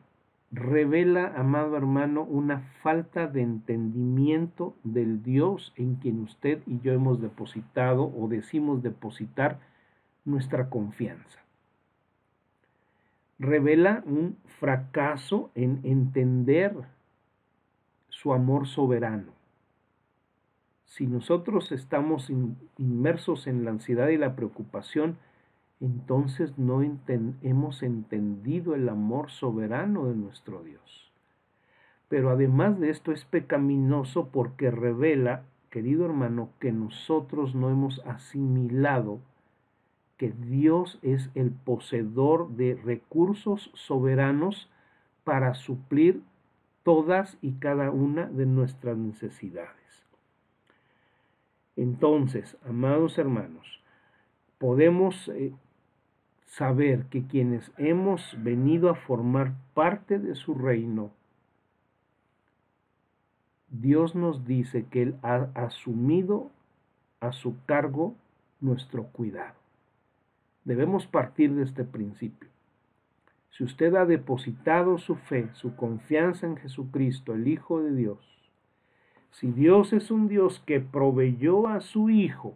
revela, 0.52 1.34
amado 1.38 1.78
hermano, 1.78 2.24
una 2.24 2.60
falta 2.82 3.28
de 3.28 3.42
entendimiento 3.42 4.76
del 4.84 5.24
Dios 5.24 5.74
en 5.78 5.96
quien 5.96 6.22
usted 6.22 6.62
y 6.68 6.80
yo 6.82 6.92
hemos 6.94 7.22
depositado 7.22 8.12
o 8.18 8.28
decimos 8.28 8.84
depositar 8.84 9.60
nuestra 10.26 10.70
confianza. 10.70 11.40
Revela 13.42 14.04
un 14.06 14.38
fracaso 14.60 15.50
en 15.56 15.80
entender 15.82 16.76
su 18.10 18.34
amor 18.34 18.68
soberano. 18.68 19.32
Si 20.86 21.08
nosotros 21.08 21.72
estamos 21.72 22.32
inmersos 22.78 23.48
en 23.48 23.66
la 23.66 23.72
ansiedad 23.72 24.10
y 24.10 24.18
la 24.18 24.36
preocupación, 24.36 25.18
entonces 25.80 26.60
no 26.60 26.84
hemos 26.84 27.82
entendido 27.82 28.76
el 28.76 28.88
amor 28.88 29.32
soberano 29.32 30.06
de 30.06 30.16
nuestro 30.16 30.62
Dios. 30.62 31.12
Pero 32.10 32.30
además 32.30 32.80
de 32.80 32.92
esto 32.92 33.12
es 33.12 33.26
pecaminoso 33.26 34.28
porque 34.28 34.70
revela, 34.70 35.46
querido 35.72 36.06
hermano, 36.06 36.50
que 36.60 36.72
nosotros 36.72 37.56
no 37.56 37.72
hemos 37.72 38.06
asimilado 38.06 39.20
que 40.22 40.30
Dios 40.30 41.00
es 41.02 41.32
el 41.34 41.50
poseedor 41.50 42.50
de 42.50 42.76
recursos 42.76 43.72
soberanos 43.74 44.70
para 45.24 45.56
suplir 45.56 46.22
todas 46.84 47.40
y 47.42 47.54
cada 47.54 47.90
una 47.90 48.28
de 48.28 48.46
nuestras 48.46 48.98
necesidades. 48.98 50.06
Entonces, 51.76 52.56
amados 52.70 53.18
hermanos, 53.18 53.82
podemos 54.60 55.28
eh, 55.30 55.54
saber 56.46 57.06
que 57.06 57.26
quienes 57.26 57.72
hemos 57.80 58.22
venido 58.44 58.92
a 58.92 58.96
formar 58.96 59.56
parte 59.74 60.20
de 60.20 60.36
su 60.36 60.54
reino, 60.54 61.10
Dios 63.70 64.14
nos 64.14 64.46
dice 64.46 64.86
que 64.86 65.02
Él 65.02 65.16
ha 65.24 65.50
asumido 65.56 66.52
a 67.22 67.32
su 67.32 67.56
cargo 67.66 68.14
nuestro 68.60 69.06
cuidado. 69.06 69.61
Debemos 70.64 71.08
partir 71.08 71.54
de 71.54 71.64
este 71.64 71.84
principio. 71.84 72.50
Si 73.50 73.64
usted 73.64 73.96
ha 73.96 74.06
depositado 74.06 74.98
su 74.98 75.16
fe, 75.16 75.50
su 75.54 75.76
confianza 75.76 76.46
en 76.46 76.58
Jesucristo, 76.58 77.34
el 77.34 77.48
Hijo 77.48 77.82
de 77.82 77.96
Dios, 77.96 78.20
si 79.32 79.52
Dios 79.52 79.94
es 79.94 80.12
un 80.12 80.28
Dios 80.28 80.62
que 80.66 80.80
proveyó 80.80 81.68
a 81.68 81.82
su 81.82 82.10
Hijo, 82.10 82.56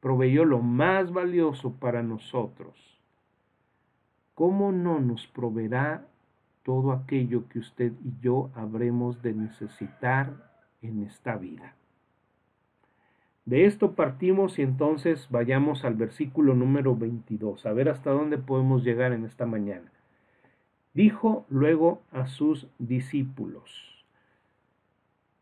proveyó 0.00 0.44
lo 0.44 0.60
más 0.60 1.12
valioso 1.12 1.72
para 1.72 2.02
nosotros, 2.02 3.00
¿cómo 4.34 4.70
no 4.70 5.00
nos 5.00 5.26
proveerá 5.26 6.06
todo 6.62 6.92
aquello 6.92 7.48
que 7.48 7.58
usted 7.58 7.92
y 8.04 8.12
yo 8.20 8.50
habremos 8.54 9.20
de 9.22 9.32
necesitar 9.32 10.32
en 10.82 11.02
esta 11.02 11.36
vida? 11.36 11.74
De 13.46 13.66
esto 13.66 13.92
partimos 13.92 14.58
y 14.58 14.62
entonces 14.62 15.28
vayamos 15.30 15.84
al 15.84 15.94
versículo 15.94 16.54
número 16.54 16.96
22, 16.96 17.66
a 17.66 17.72
ver 17.74 17.90
hasta 17.90 18.10
dónde 18.10 18.38
podemos 18.38 18.84
llegar 18.84 19.12
en 19.12 19.24
esta 19.24 19.44
mañana. 19.44 19.92
Dijo 20.94 21.44
luego 21.50 22.00
a 22.10 22.26
sus 22.26 22.68
discípulos, 22.78 24.04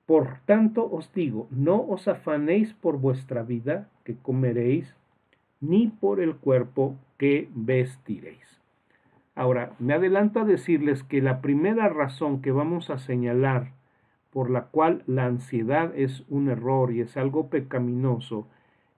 Por 0.06 0.38
tanto 0.47 0.90
os 0.90 1.12
digo, 1.12 1.47
no 1.50 1.80
os 1.80 2.09
afanéis 2.09 2.73
por 2.75 2.99
vuestra 2.99 3.44
vida 3.44 3.88
que 4.02 4.16
comeréis, 4.16 4.97
ni 5.61 5.87
por 5.87 6.21
el 6.21 6.35
cuerpo 6.35 6.97
que 7.18 7.49
vestiréis. 7.54 8.61
Ahora, 9.37 9.73
me 9.78 9.94
adelanto 9.94 10.40
a 10.40 10.44
decirles 10.44 11.04
que 11.04 11.23
la 11.23 11.40
primera 11.40 11.88
razón 11.88 12.42
que 12.42 12.50
vamos 12.50 12.90
a 12.90 12.99
señalar 12.99 13.71
por 14.33 14.51
la 14.51 14.67
cual 14.67 15.03
la 15.07 15.27
ansiedad 15.27 15.93
es 15.95 16.25
un 16.29 16.49
error 16.49 16.93
y 16.93 17.01
es 17.01 17.17
algo 17.17 17.49
pecaminoso, 17.49 18.47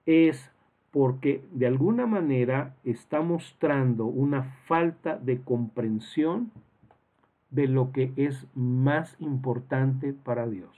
es 0.06 0.50
porque 0.92 1.42
de 1.50 1.66
alguna 1.66 2.06
manera 2.06 2.76
está 2.84 3.20
mostrando 3.20 4.06
una 4.06 4.44
falta 4.66 5.18
de 5.18 5.40
comprensión 5.40 6.52
de 7.50 7.66
lo 7.66 7.90
que 7.90 8.12
es 8.16 8.46
más 8.54 9.16
importante 9.18 10.12
para 10.12 10.46
Dios. 10.46 10.70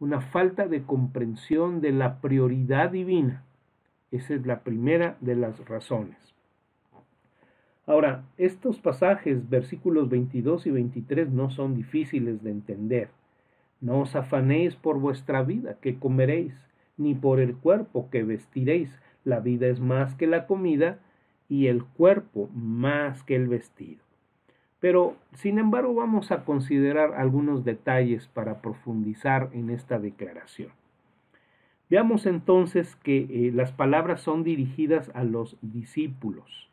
Una 0.00 0.20
falta 0.20 0.66
de 0.66 0.82
comprensión 0.82 1.80
de 1.80 1.92
la 1.92 2.20
prioridad 2.20 2.90
divina. 2.90 3.44
Esa 4.10 4.34
es 4.34 4.44
la 4.44 4.60
primera 4.60 5.16
de 5.20 5.36
las 5.36 5.68
razones. 5.68 6.16
Ahora, 7.86 8.24
estos 8.38 8.80
pasajes, 8.80 9.48
versículos 9.48 10.08
22 10.08 10.66
y 10.66 10.70
23, 10.70 11.30
no 11.30 11.50
son 11.50 11.74
difíciles 11.74 12.42
de 12.42 12.50
entender. 12.50 13.19
No 13.80 14.00
os 14.00 14.14
afanéis 14.14 14.76
por 14.76 14.98
vuestra 14.98 15.42
vida, 15.42 15.78
que 15.80 15.98
comeréis, 15.98 16.54
ni 16.96 17.14
por 17.14 17.40
el 17.40 17.56
cuerpo 17.56 18.10
que 18.10 18.22
vestiréis. 18.22 18.90
La 19.24 19.40
vida 19.40 19.68
es 19.68 19.80
más 19.80 20.14
que 20.14 20.26
la 20.26 20.46
comida 20.46 20.98
y 21.48 21.66
el 21.66 21.84
cuerpo 21.84 22.48
más 22.54 23.22
que 23.22 23.36
el 23.36 23.48
vestido. 23.48 24.02
Pero, 24.80 25.16
sin 25.34 25.58
embargo, 25.58 25.94
vamos 25.94 26.30
a 26.30 26.44
considerar 26.44 27.14
algunos 27.14 27.64
detalles 27.64 28.28
para 28.28 28.62
profundizar 28.62 29.50
en 29.52 29.70
esta 29.70 29.98
declaración. 29.98 30.70
Veamos 31.90 32.24
entonces 32.26 32.96
que 32.96 33.18
eh, 33.18 33.50
las 33.52 33.72
palabras 33.72 34.20
son 34.20 34.44
dirigidas 34.44 35.10
a 35.14 35.24
los 35.24 35.56
discípulos 35.60 36.70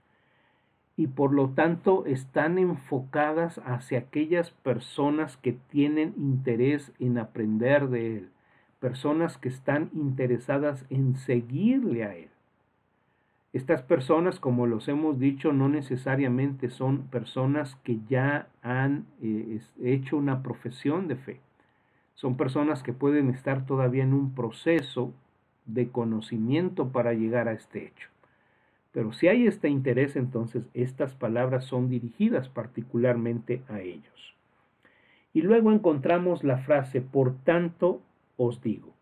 y 0.97 1.05
por 1.05 1.31
lo 1.31 1.49
tanto 1.49 2.07
están 2.07 2.57
enfocadas 2.57 3.61
hacia 3.63 3.99
aquellas 3.99 4.49
personas 4.49 5.37
que 5.37 5.53
tienen 5.53 6.15
interés 6.17 6.91
en 6.99 7.19
aprender 7.19 7.87
de 7.89 8.17
Él, 8.17 8.29
personas 8.79 9.37
que 9.37 9.47
están 9.47 9.91
interesadas 9.93 10.85
en 10.89 11.15
seguirle 11.15 12.03
a 12.03 12.15
Él. 12.15 12.29
Estas 13.53 13.83
personas, 13.83 14.39
como 14.39 14.65
los 14.65 14.87
hemos 14.87 15.19
dicho, 15.19 15.53
no 15.53 15.69
necesariamente 15.69 16.69
son 16.69 17.03
personas 17.07 17.75
que 17.83 17.99
ya 18.09 18.47
han 18.63 19.05
eh, 19.21 19.61
hecho 19.81 20.17
una 20.17 20.41
profesión 20.41 21.07
de 21.07 21.15
fe. 21.15 21.39
Son 22.15 22.35
personas 22.37 22.81
que 22.81 22.93
pueden 22.93 23.29
estar 23.29 23.65
todavía 23.67 24.03
en 24.03 24.13
un 24.13 24.33
proceso 24.33 25.13
de 25.65 25.89
conocimiento 25.89 26.89
para 26.89 27.13
llegar 27.13 27.47
a 27.47 27.53
este 27.53 27.85
hecho. 27.85 28.09
Pero 28.97 29.13
si 29.13 29.27
hay 29.27 29.45
este 29.45 29.69
interés, 29.69 30.15
entonces 30.15 30.63
estas 30.73 31.13
palabras 31.13 31.65
son 31.65 31.87
dirigidas 31.87 32.49
particularmente 32.49 33.61
a 33.69 33.79
ellos. 33.79 34.35
Y 35.35 35.43
luego 35.43 35.71
encontramos 35.71 36.43
la 36.43 36.57
frase, 36.57 37.01
por 37.01 37.35
tanto 37.43 38.01
os 38.37 38.59
digo. 38.63 38.95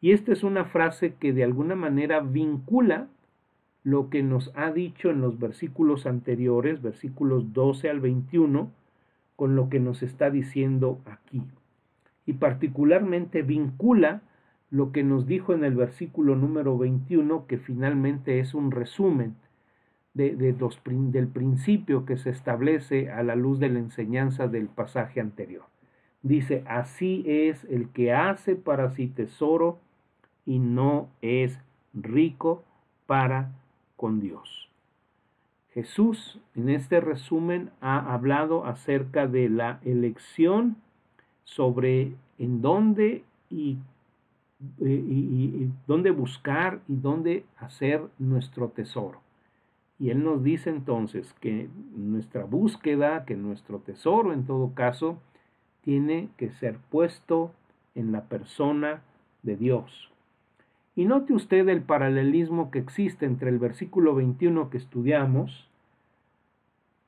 Y 0.00 0.10
esta 0.10 0.32
es 0.32 0.42
una 0.42 0.64
frase 0.64 1.14
que 1.14 1.32
de 1.32 1.44
alguna 1.44 1.76
manera 1.76 2.18
vincula 2.18 3.06
lo 3.84 4.10
que 4.10 4.24
nos 4.24 4.50
ha 4.56 4.72
dicho 4.72 5.10
en 5.10 5.20
los 5.20 5.38
versículos 5.38 6.06
anteriores, 6.06 6.82
versículos 6.82 7.52
12 7.52 7.88
al 7.88 8.00
21, 8.00 8.72
con 9.36 9.54
lo 9.54 9.68
que 9.68 9.78
nos 9.78 10.02
está 10.02 10.30
diciendo 10.30 10.98
aquí. 11.04 11.40
Y 12.26 12.32
particularmente 12.32 13.42
vincula 13.42 14.22
lo 14.70 14.92
que 14.92 15.02
nos 15.02 15.26
dijo 15.26 15.52
en 15.52 15.64
el 15.64 15.74
versículo 15.74 16.36
número 16.36 16.78
21, 16.78 17.46
que 17.46 17.58
finalmente 17.58 18.38
es 18.38 18.54
un 18.54 18.70
resumen 18.70 19.34
de, 20.14 20.34
del 20.34 21.28
principio 21.28 22.04
que 22.04 22.16
se 22.16 22.30
establece 22.30 23.10
a 23.10 23.22
la 23.22 23.36
luz 23.36 23.58
de 23.58 23.68
la 23.68 23.78
enseñanza 23.78 24.48
del 24.48 24.68
pasaje 24.68 25.20
anterior. 25.20 25.64
Dice, 26.22 26.62
así 26.66 27.24
es 27.26 27.64
el 27.64 27.88
que 27.88 28.12
hace 28.12 28.54
para 28.54 28.90
sí 28.90 29.08
tesoro 29.08 29.78
y 30.44 30.58
no 30.58 31.08
es 31.22 31.58
rico 31.94 32.62
para 33.06 33.50
con 33.96 34.20
Dios. 34.20 34.68
Jesús 35.72 36.40
en 36.54 36.68
este 36.68 37.00
resumen 37.00 37.70
ha 37.80 38.12
hablado 38.12 38.66
acerca 38.66 39.26
de 39.26 39.48
la 39.48 39.80
elección 39.84 40.76
sobre 41.44 42.12
en 42.38 42.60
dónde 42.60 43.24
y 43.48 43.78
y, 44.80 45.70
dónde 45.86 46.10
buscar 46.10 46.80
y 46.88 46.96
dónde 46.96 47.44
hacer 47.58 48.02
nuestro 48.18 48.68
tesoro. 48.68 49.20
Y 49.98 50.10
Él 50.10 50.24
nos 50.24 50.42
dice 50.42 50.70
entonces 50.70 51.34
que 51.40 51.68
nuestra 51.94 52.44
búsqueda, 52.44 53.24
que 53.24 53.36
nuestro 53.36 53.78
tesoro 53.78 54.32
en 54.32 54.46
todo 54.46 54.74
caso, 54.74 55.18
tiene 55.82 56.28
que 56.36 56.50
ser 56.52 56.78
puesto 56.90 57.52
en 57.94 58.12
la 58.12 58.24
persona 58.24 59.02
de 59.42 59.56
Dios. 59.56 60.10
Y 60.96 61.04
note 61.04 61.32
usted 61.32 61.68
el 61.68 61.82
paralelismo 61.82 62.70
que 62.70 62.78
existe 62.78 63.26
entre 63.26 63.50
el 63.50 63.58
versículo 63.58 64.14
21 64.14 64.70
que 64.70 64.78
estudiamos 64.78 65.68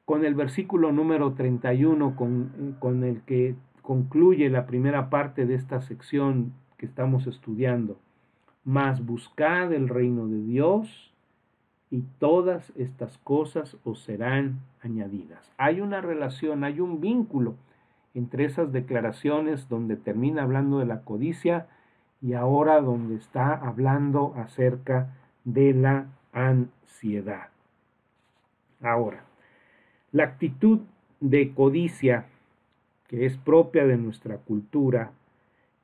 con 0.05 0.25
el 0.25 0.35
versículo 0.35 0.93
número 0.93 1.35
31 1.35 2.17
con, 2.17 2.77
con 2.79 3.05
el 3.05 3.23
que 3.23 3.55
concluye 3.83 4.49
la 4.51 4.67
primera 4.67 5.11
parte 5.11 5.47
de 5.47 5.55
esta 5.55 5.81
sección 5.83 6.53
estamos 6.87 7.27
estudiando. 7.27 7.99
Mas 8.64 9.05
buscad 9.05 9.73
el 9.73 9.88
reino 9.88 10.29
de 10.29 10.42
Dios 10.42 11.12
y 11.90 12.05
todas 12.18 12.73
estas 12.77 13.18
cosas 13.18 13.77
os 13.85 14.03
serán 14.03 14.61
añadidas. 14.83 15.53
Hay 15.59 15.81
una 15.81 16.01
relación, 16.01 16.64
hay 16.64 16.81
un 16.81 17.01
vínculo 17.01 17.55
entre 18.14 18.45
esas 18.45 18.73
declaraciones 18.73 19.68
donde 19.68 19.97
termina 19.97 20.42
hablando 20.42 20.79
de 20.79 20.87
la 20.87 21.03
codicia 21.03 21.66
y 22.21 22.35
ahora 22.35 22.81
donde 22.81 23.16
está 23.16 23.55
hablando 23.55 24.35
acerca 24.37 25.14
de 25.45 25.75
la 25.75 26.07
ansiedad. 26.33 27.49
Ahora, 28.81 29.25
la 30.12 30.25
actitud 30.25 30.81
de 31.21 31.53
codicia 31.53 32.27
que 33.09 33.27
es 33.27 33.37
propia 33.37 33.87
de 33.87 33.99
nuestra 33.99 34.38
cultura 34.38 35.12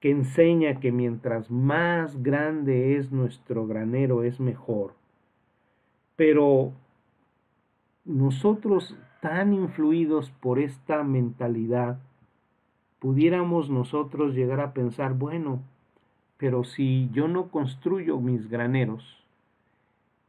que 0.01 0.11
enseña 0.11 0.81
que 0.81 0.93
mientras 0.93 1.51
más 1.51 2.23
grande 2.23 2.97
es 2.97 3.11
nuestro 3.11 3.67
granero 3.67 4.23
es 4.23 4.39
mejor. 4.41 4.95
Pero 6.17 6.73
nosotros 8.05 8.97
tan 9.21 9.53
influidos 9.53 10.31
por 10.31 10.59
esta 10.59 11.03
mentalidad, 11.03 11.99
pudiéramos 12.99 13.71
nosotros 13.71 14.35
llegar 14.35 14.61
a 14.61 14.73
pensar, 14.73 15.15
bueno, 15.15 15.61
pero 16.37 16.65
si 16.65 17.11
yo 17.13 17.27
no 17.29 17.49
construyo 17.49 18.21
mis 18.21 18.49
graneros 18.49 19.25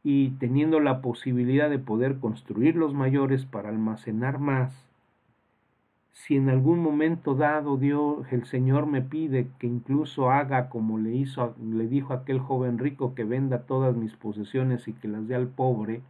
y 0.02 0.30
teniendo 0.32 0.80
la 0.80 1.02
posibilidad 1.02 1.70
de 1.70 1.78
poder 1.78 2.18
construir 2.18 2.74
los 2.74 2.94
mayores 2.94 3.44
para 3.44 3.68
almacenar 3.68 4.38
más, 4.38 4.89
si 6.12 6.36
en 6.36 6.48
algún 6.48 6.80
momento 6.80 7.34
dado 7.34 7.76
Dios, 7.76 8.26
el 8.32 8.44
Señor 8.44 8.86
me 8.86 9.02
pide 9.02 9.48
que 9.58 9.66
incluso 9.66 10.30
haga 10.30 10.68
como 10.68 10.98
le 10.98 11.12
hizo, 11.14 11.54
le 11.62 11.86
dijo 11.86 12.12
aquel 12.12 12.40
joven 12.40 12.78
rico 12.78 13.14
que 13.14 13.24
venda 13.24 13.62
todas 13.62 13.96
mis 13.96 14.14
posesiones 14.16 14.88
y 14.88 14.92
que 14.92 15.08
las 15.08 15.28
dé 15.28 15.34
al 15.34 15.48
pobre, 15.48 16.02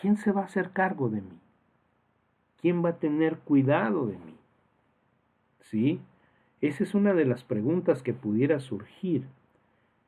¿quién 0.00 0.16
se 0.16 0.32
va 0.32 0.42
a 0.42 0.44
hacer 0.44 0.70
cargo 0.70 1.08
de 1.08 1.22
mí? 1.22 1.38
¿Quién 2.60 2.84
va 2.84 2.90
a 2.90 2.98
tener 2.98 3.38
cuidado 3.38 4.06
de 4.06 4.18
mí? 4.18 4.36
¿Sí? 5.60 6.00
Esa 6.60 6.84
es 6.84 6.94
una 6.94 7.14
de 7.14 7.24
las 7.24 7.44
preguntas 7.44 8.02
que 8.02 8.14
pudiera 8.14 8.60
surgir. 8.60 9.26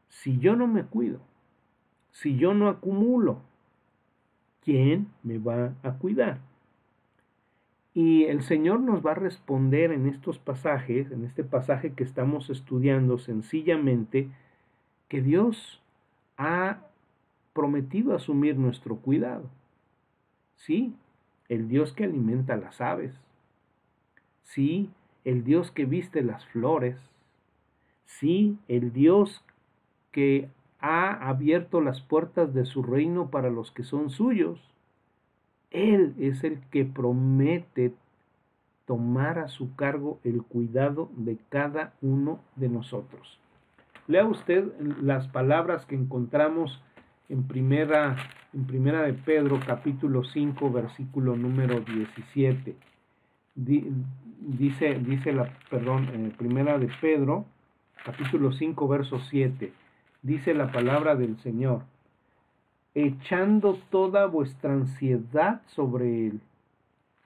Si 0.09 0.39
yo 0.39 0.57
no 0.57 0.67
me 0.67 0.85
cuido, 0.85 1.21
Si 2.11 2.37
yo 2.37 2.53
no 2.53 2.69
acumulo, 2.69 3.43
¿quién 4.65 5.09
me 5.23 5.39
va 5.39 5.75
a 5.83 5.93
cuidar? 5.93 6.48
Y 7.99 8.27
el 8.27 8.45
Señor 8.45 8.79
nos 8.79 9.05
va 9.05 9.11
a 9.11 9.15
responder 9.17 9.91
en 9.91 10.07
estos 10.07 10.39
pasajes, 10.39 11.11
en 11.11 11.25
este 11.25 11.43
pasaje 11.43 11.95
que 11.95 12.05
estamos 12.05 12.49
estudiando 12.49 13.19
sencillamente, 13.19 14.29
que 15.09 15.21
Dios 15.21 15.83
ha 16.37 16.79
prometido 17.55 18.15
asumir 18.15 18.57
nuestro 18.57 18.99
cuidado. 18.99 19.51
Sí, 20.55 20.95
el 21.49 21.69
Dios 21.69 21.93
que 21.93 22.05
alimenta 22.05 22.57
las 22.57 22.81
aves. 22.81 23.13
Sí, 24.45 24.91
el 25.25 25.43
Dios 25.43 25.73
que 25.73 25.85
viste 25.85 26.23
las 26.23 26.47
flores. 26.47 26.97
Sí, 28.05 28.59
el 28.69 28.93
Dios 28.93 29.45
que 30.13 30.49
ha 30.79 31.29
abierto 31.29 31.81
las 31.81 32.01
puertas 32.01 32.55
de 32.55 32.65
su 32.65 32.85
reino 32.85 33.29
para 33.29 33.51
los 33.51 33.73
que 33.73 33.83
son 33.83 34.09
suyos. 34.09 34.61
Él 35.71 36.15
es 36.19 36.45
el 36.45 36.61
que 36.71 36.85
promete 36.85 37.93
tomar 38.87 39.39
a 39.39 39.49
su 39.49 39.75
cargo 39.77 40.19
el 40.25 40.43
cuidado 40.43 41.11
de 41.17 41.37
cada 41.51 41.93
uno 42.01 42.41
de 42.57 42.69
nosotros. 42.71 43.39
Lea 44.07 44.25
usted 44.25 44.73
las 45.03 45.29
palabras 45.29 45.85
que 45.85 45.95
encontramos 45.95 46.83
en 47.29 47.47
primera, 47.47 48.17
en 48.55 48.65
primera 48.65 49.03
de 49.03 49.13
Pedro, 49.13 49.61
capítulo 49.67 50.25
5, 50.25 50.73
versículo 50.73 51.37
número 51.37 51.81
17. 51.81 52.75
dice, 53.55 54.95
dice 55.01 55.33
la, 55.35 55.53
perdón, 55.69 56.09
en 56.15 56.31
primera 56.31 56.79
de 56.79 56.89
Pedro, 57.03 57.45
capítulo 58.03 58.53
5, 58.53 58.89
verso 58.89 59.21
7. 59.29 59.71
Dice 60.23 60.55
la 60.55 60.73
palabra 60.73 61.15
del 61.15 61.39
Señor, 61.41 61.83
echando 63.07 63.79
toda 63.91 64.27
vuestra 64.27 64.73
ansiedad 64.73 65.63
sobre 65.67 66.27
Él, 66.27 66.41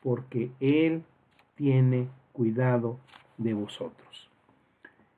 porque 0.03 0.51
Él 0.61 1.03
tiene 1.55 2.09
cuidado 2.33 2.99
de 3.39 3.55
vosotros. 3.55 4.31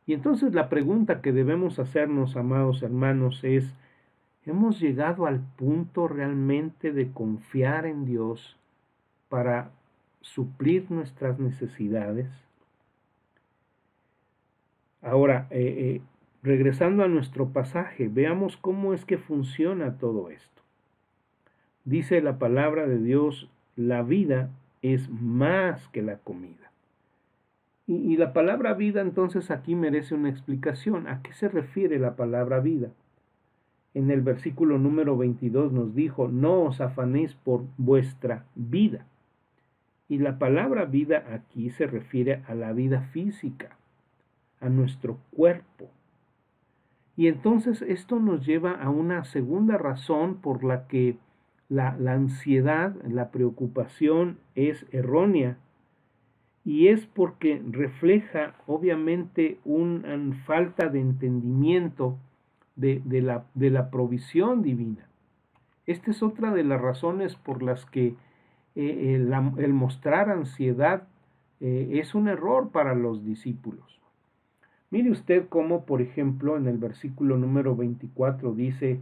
Y 0.06 0.12
entonces 0.12 0.54
la 0.54 0.68
pregunta 0.68 1.22
que 1.22 1.32
debemos 1.32 1.78
hacernos, 1.78 2.36
amados 2.36 2.82
hermanos, 2.82 3.42
es, 3.42 3.74
¿hemos 4.44 4.80
llegado 4.80 5.26
al 5.26 5.40
punto 5.40 6.06
realmente 6.06 6.92
de 6.92 7.10
confiar 7.10 7.86
en 7.86 8.04
Dios 8.04 8.56
para 9.28 9.70
suplir 10.20 10.90
nuestras 10.90 11.38
necesidades? 11.40 12.28
Ahora, 15.02 15.48
eh, 15.50 15.96
eh, 15.96 16.00
regresando 16.44 17.02
a 17.02 17.08
nuestro 17.08 17.48
pasaje, 17.48 18.08
veamos 18.08 18.58
cómo 18.58 18.92
es 18.92 19.06
que 19.06 19.16
funciona 19.16 19.96
todo 19.96 20.28
esto. 20.28 20.62
Dice 21.86 22.20
la 22.20 22.38
palabra 22.38 22.86
de 22.86 22.98
Dios, 22.98 23.48
la 23.76 24.02
vida 24.02 24.50
es 24.82 25.08
más 25.08 25.88
que 25.88 26.02
la 26.02 26.18
comida. 26.18 26.70
Y, 27.86 28.16
la 28.16 28.32
palabra 28.34 28.74
vida 28.74 29.00
entonces 29.00 29.50
aquí 29.50 29.74
merece 29.74 30.14
una 30.14 30.28
explicación. 30.28 31.08
¿A 31.08 31.22
qué 31.22 31.32
se 31.32 31.48
refiere 31.48 31.98
la 31.98 32.14
palabra 32.14 32.60
vida? 32.60 32.90
En 33.94 34.10
el 34.10 34.20
versículo 34.20 34.78
número 34.78 35.16
22 35.16 35.72
nos 35.72 35.94
dijo, 35.94 36.28
no 36.28 36.62
os 36.62 36.80
afanéis 36.80 37.34
por 37.34 37.64
vuestra 37.78 38.44
vida. 38.54 39.06
Y 40.08 40.18
la 40.18 40.38
palabra 40.38 40.84
vida 40.84 41.24
aquí 41.32 41.70
se 41.70 41.86
refiere 41.86 42.42
a 42.46 42.54
la 42.54 42.72
vida 42.72 43.00
física, 43.12 43.76
a 44.60 44.68
nuestro 44.68 45.18
cuerpo. 45.30 45.88
Y 47.16 47.28
entonces 47.28 47.82
esto 47.82 48.18
nos 48.18 48.44
lleva 48.44 48.72
a 48.72 48.90
una 48.90 49.24
segunda 49.24 49.78
razón 49.78 50.36
por 50.36 50.64
la 50.64 50.86
que 50.88 51.16
la, 51.68 51.96
ansiedad, 52.12 52.94
la 53.08 53.30
preocupación 53.30 54.38
es 54.54 54.84
errónea 54.92 55.56
y 56.64 56.88
es 56.88 57.06
porque 57.06 57.62
refleja 57.70 58.54
obviamente 58.66 59.58
una 59.64 60.34
falta 60.44 60.88
de 60.88 61.00
entendimiento 61.00 62.16
de, 62.76 63.02
la, 63.22 63.44
de, 63.54 63.70
la, 63.70 63.90
provisión 63.90 64.62
divina. 64.62 65.06
Esta 65.86 66.10
es 66.10 66.22
otra 66.22 66.52
de 66.52 66.64
las 66.64 66.80
razones 66.80 67.36
por 67.36 67.62
las 67.62 67.84
que 67.86 68.14
eh, 68.74 69.14
el, 69.14 69.72
mostrar 69.72 70.30
ansiedad 70.30 71.06
eh, 71.60 72.00
es 72.00 72.14
un 72.14 72.28
error 72.28 72.70
para 72.70 72.94
los 72.94 73.24
discípulos. 73.24 74.00
Mire 74.94 75.10
usted 75.10 75.48
cómo, 75.48 75.86
por 75.86 76.00
ejemplo, 76.00 76.56
en 76.56 76.68
el 76.68 76.78
versículo 76.78 77.36
número 77.36 77.74
24 77.74 78.52
dice, 78.52 79.00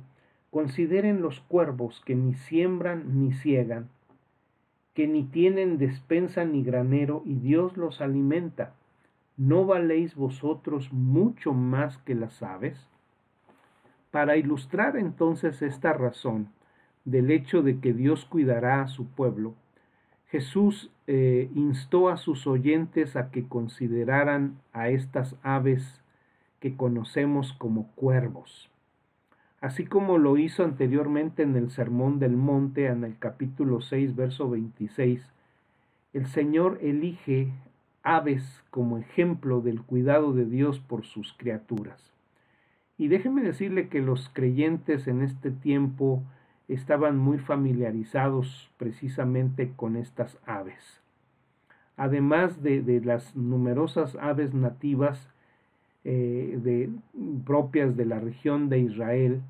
consideren 0.50 1.20
los 1.20 1.40
cuervos 1.40 2.00
que 2.07 2.14
ni 2.14 2.33
siembran 2.33 3.20
ni 3.20 3.35
ciegan, 3.35 3.90
que 4.94 5.07
ni 5.07 5.24
tienen 5.24 5.76
despensa 5.76 6.46
ni 6.46 6.64
granero, 6.64 7.20
y 7.26 7.35
Dios 7.35 7.76
los 7.76 8.00
alimenta. 8.00 8.72
¿No 9.37 9.66
valéis 9.66 10.14
vosotros 10.14 10.90
mucho 10.94 11.52
más 11.52 11.98
que 11.98 12.14
las 12.14 12.42
aves? 12.42 12.88
Para 14.11 14.38
ilustrar 14.38 14.96
entonces 14.96 15.61
esta 15.61 15.92
razón 15.92 16.48
del 17.05 17.31
hecho 17.31 17.61
de 17.61 17.81
que 17.81 17.92
Dios 17.92 18.24
cuidará 18.24 18.81
a 18.81 18.88
su 18.88 19.09
pueblo, 19.09 19.57
Jesús 20.33 20.90
eh, 21.07 21.49
instó 21.55 22.09
a 22.09 22.16
sus 22.16 22.49
oyentes 22.49 23.14
a 23.14 23.31
que 23.31 23.47
consideraran 23.47 24.59
a 24.73 24.88
estas 24.88 25.37
aves 25.45 26.03
que 26.59 26.77
conocemos 26.77 27.53
como 27.53 27.87
cuervos 27.92 28.73
así 29.62 29.87
como 29.87 30.18
lo 30.18 30.37
hizo 30.37 30.64
anteriormente 30.64 31.45
en 31.45 31.57
el 31.57 31.71
Sermón 31.71 32.18
del 32.18 32.37
Monte, 32.37 32.87
en 32.87 33.05
el 33.05 33.16
capítulo 33.16 33.81
6, 33.81 34.16
verso 34.16 34.51
26, 34.51 35.23
el 36.12 36.27
Señor 36.27 36.79
elige 36.83 37.49
aves 38.03 38.45
como 38.71 38.99
ejemplo 38.99 39.61
del 39.61 39.81
cuidado 39.81 40.33
de 40.35 40.45
Dios 40.45 40.81
por 40.81 41.05
sus 41.05 41.33
criaturas. 41.35 42.12
Y 42.99 43.07
déjeme 43.07 43.42
decirle 43.42 43.88
que 43.88 44.01
los 44.01 44.29
creyentes 44.31 45.07
en 45.07 45.23
este 45.23 45.53
tiempo 45.53 46.25
estaban 46.72 47.18
muy 47.18 47.38
familiarizados 47.38 48.70
precisamente 48.76 49.72
con 49.76 49.96
estas 49.96 50.38
aves. 50.46 51.00
Además 51.96 52.62
de, 52.62 53.00
las 53.04 53.37
numerosas 53.37 54.16
aves 54.20 54.54
nativas 54.54 55.28
eh, 56.04 56.58
de, 56.62 56.90
propias 57.44 57.96
de 57.96 58.06
la 58.06 58.18
región 58.18 58.68
de 58.68 58.80
Israel, 58.80 59.42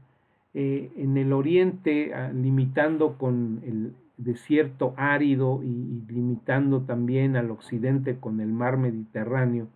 eh, 0.55 0.91
en 0.97 1.17
el 1.17 1.33
oriente, 1.33 2.13
ah, 2.15 2.31
limitando 2.33 3.17
con 3.17 3.63
el 3.65 3.95
desierto 4.19 4.93
árido 4.97 5.63
y, 5.63 6.03
limitando 6.13 6.83
también 6.83 7.37
al 7.37 7.51
occidente 7.51 8.19
con 8.19 8.41
el 8.41 8.53
mar 8.53 8.77
Mediterráneo, 8.77 9.69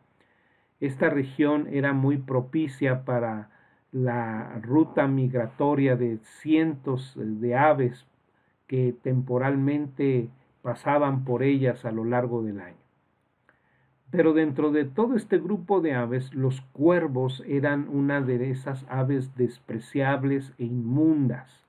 esta 0.80 1.08
región 1.08 1.68
era 1.70 1.94
muy 1.94 2.18
propicia 2.18 3.04
para 3.04 3.48
la 3.96 4.60
ruta 4.60 5.06
migratoria 5.06 5.96
de 5.96 6.18
cientos 6.42 7.14
de 7.16 7.56
aves 7.56 8.04
que 8.66 8.94
temporalmente 9.02 10.28
pasaban 10.60 11.24
por 11.24 11.42
ellas 11.42 11.86
a 11.86 11.92
lo 11.92 12.04
largo 12.04 12.42
del 12.42 12.60
año. 12.60 12.76
Pero 14.10 14.34
dentro 14.34 14.70
de 14.70 14.84
todo 14.84 15.16
este 15.16 15.38
grupo 15.38 15.80
de 15.80 15.94
aves, 15.94 16.34
los 16.34 16.60
cuervos 16.72 17.42
eran 17.46 17.88
una 17.88 18.20
de 18.20 18.50
esas 18.50 18.84
aves 18.90 19.34
despreciables 19.34 20.52
e 20.58 20.64
inmundas. 20.64 21.64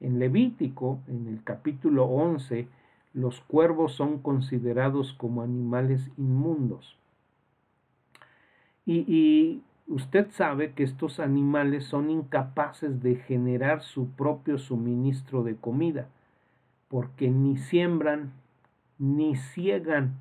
En 0.00 0.18
Levítico, 0.18 0.98
en 1.06 1.28
el 1.28 1.44
capítulo 1.44 2.06
11, 2.06 2.66
los 3.14 3.40
cuervos 3.42 3.92
son 3.92 4.18
considerados 4.18 5.12
como 5.12 5.42
animales 5.42 6.10
inmundos. 6.16 6.98
Y, 8.84 9.04
y, 9.06 9.62
usted 9.90 10.30
sabe 10.30 10.72
que 10.72 10.84
estos 10.84 11.18
animales 11.18 11.84
son 11.84 12.10
incapaces 12.10 13.02
de 13.02 13.16
generar 13.16 13.82
su 13.82 14.08
propio 14.10 14.56
suministro 14.56 15.42
de 15.42 15.56
comida, 15.56 16.06
porque 16.88 17.28
ni 17.28 17.56
siembran 17.56 18.32
ni 18.98 19.34
ciegan. 19.34 20.14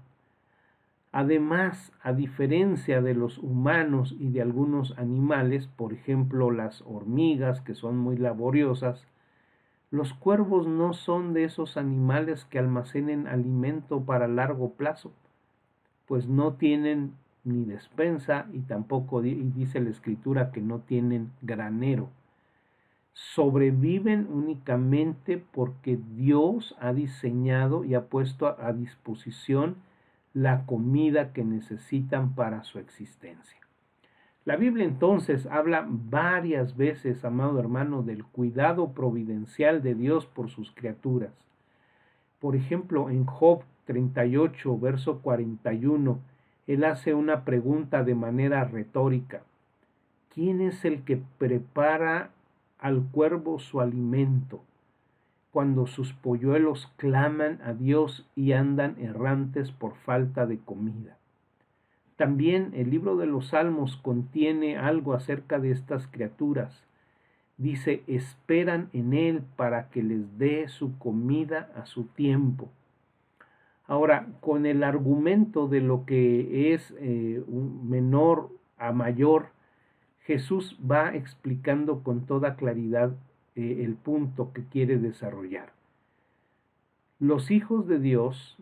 Además, 1.11 1.91
a 2.01 2.13
diferencia 2.13 3.01
de 3.01 3.13
los 3.13 3.37
humanos 3.37 4.15
y 4.19 4.29
de 4.29 4.41
algunos 4.41 4.97
animales, 4.97 5.67
por 5.67 5.93
ejemplo 5.93 6.49
las 6.49 6.81
hormigas, 6.81 7.61
que 7.61 7.75
son 7.75 7.97
muy 7.97 8.17
laboriosas, 8.17 9.05
los 9.91 10.13
cuervos 10.13 10.67
no 10.67 10.93
son 10.93 11.33
de 11.33 11.43
esos 11.43 11.77
animales 11.77 12.45
que 12.45 12.59
almacenen 12.59 13.27
alimento 13.27 14.01
para 14.01 14.27
largo 14.27 14.73
plazo, 14.73 15.11
pues 16.07 16.27
no 16.27 16.53
tienen 16.53 17.13
ni 17.49 17.65
despensa 17.65 18.47
y 18.53 18.59
tampoco 18.59 19.21
dice 19.21 19.81
la 19.81 19.89
escritura 19.89 20.51
que 20.51 20.61
no 20.61 20.79
tienen 20.79 21.31
granero. 21.41 22.09
Sobreviven 23.13 24.27
únicamente 24.31 25.37
porque 25.37 25.99
Dios 26.15 26.75
ha 26.79 26.93
diseñado 26.93 27.83
y 27.83 27.95
ha 27.95 28.05
puesto 28.05 28.55
a 28.59 28.71
disposición 28.71 29.75
la 30.33 30.65
comida 30.65 31.33
que 31.33 31.43
necesitan 31.43 32.35
para 32.35 32.63
su 32.63 32.79
existencia. 32.79 33.59
La 34.45 34.55
Biblia 34.55 34.85
entonces 34.85 35.45
habla 35.47 35.85
varias 35.87 36.77
veces, 36.77 37.25
amado 37.25 37.59
hermano, 37.59 38.03
del 38.03 38.23
cuidado 38.23 38.93
providencial 38.93 39.83
de 39.83 39.95
Dios 39.95 40.25
por 40.25 40.49
sus 40.49 40.71
criaturas. 40.71 41.33
Por 42.39 42.55
ejemplo, 42.55 43.09
en 43.09 43.25
Job 43.25 43.63
38, 43.85 44.79
verso 44.79 45.19
41, 45.19 46.19
él 46.69 46.83
hace 46.83 47.15
una 47.15 47.45
pregunta 47.45 48.03
de 48.03 48.13
manera 48.13 48.63
retórica. 48.63 49.41
¿Quién 50.31 50.61
es 50.61 50.85
el 50.85 51.03
que 51.03 51.19
prepara 51.39 52.29
al 52.77 53.01
cuervo 53.11 53.57
su 53.57 53.81
alimento 53.81 54.61
cuando 55.51 55.87
sus 55.87 56.13
polluelos 56.13 56.85
claman 56.97 57.59
a 57.63 57.73
Dios 57.73 58.27
y 58.35 58.51
andan 58.51 58.99
errantes 58.99 59.71
por 59.71 59.95
falta 59.95 60.45
de 60.45 60.59
comida? 60.59 61.17
También 62.17 62.69
el 62.75 62.91
libro 62.91 63.17
de 63.17 63.25
los 63.25 63.47
Salmos 63.47 63.97
contiene 63.97 64.77
algo 64.77 65.15
acerca 65.15 65.57
de 65.57 65.71
estas 65.71 66.05
criaturas. 66.05 66.83
Dice, 67.57 68.03
esperan 68.05 68.89
en 68.93 69.15
Él 69.15 69.41
para 69.55 69.89
que 69.89 70.03
les 70.03 70.37
dé 70.37 70.67
su 70.67 70.99
comida 70.99 71.71
a 71.75 71.87
su 71.87 72.03
tiempo. 72.03 72.69
Ahora, 73.89 74.27
con 74.39 74.67
el 74.67 74.83
argumento 74.83 75.67
de 75.67 75.81
lo 75.81 76.05
que 76.05 76.75
es 76.75 76.93
eh, 76.99 77.43
menor 77.47 78.51
a 78.77 78.91
mayor, 78.91 79.47
Jesús 80.21 80.77
va 80.79 81.15
explicando 81.15 82.03
con 82.03 82.27
toda 82.27 82.55
claridad 82.55 83.13
eh, 83.55 83.81
el 83.83 83.95
punto 83.95 84.53
que 84.53 84.63
quiere 84.65 84.99
desarrollar. 84.99 85.73
Los 87.17 87.49
hijos 87.49 87.87
de 87.87 87.97
Dios 87.97 88.59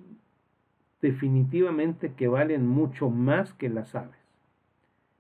definitivamente 1.02 2.14
que 2.14 2.30
valen 2.30 2.66
mucho 2.66 3.10
más 3.10 3.52
que 3.52 3.68
las 3.68 3.96
aves. 3.96 4.16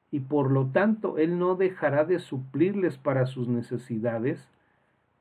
Y 0.10 0.22
por 0.22 0.52
lo 0.52 0.67
tanto 0.67 1.17
Él 1.17 1.38
no 1.38 1.56
dejará 1.56 2.06
de 2.06 2.20
suplirles 2.20 2.98
para 2.98 3.26
sus 3.26 3.50
necesidades 3.50 4.48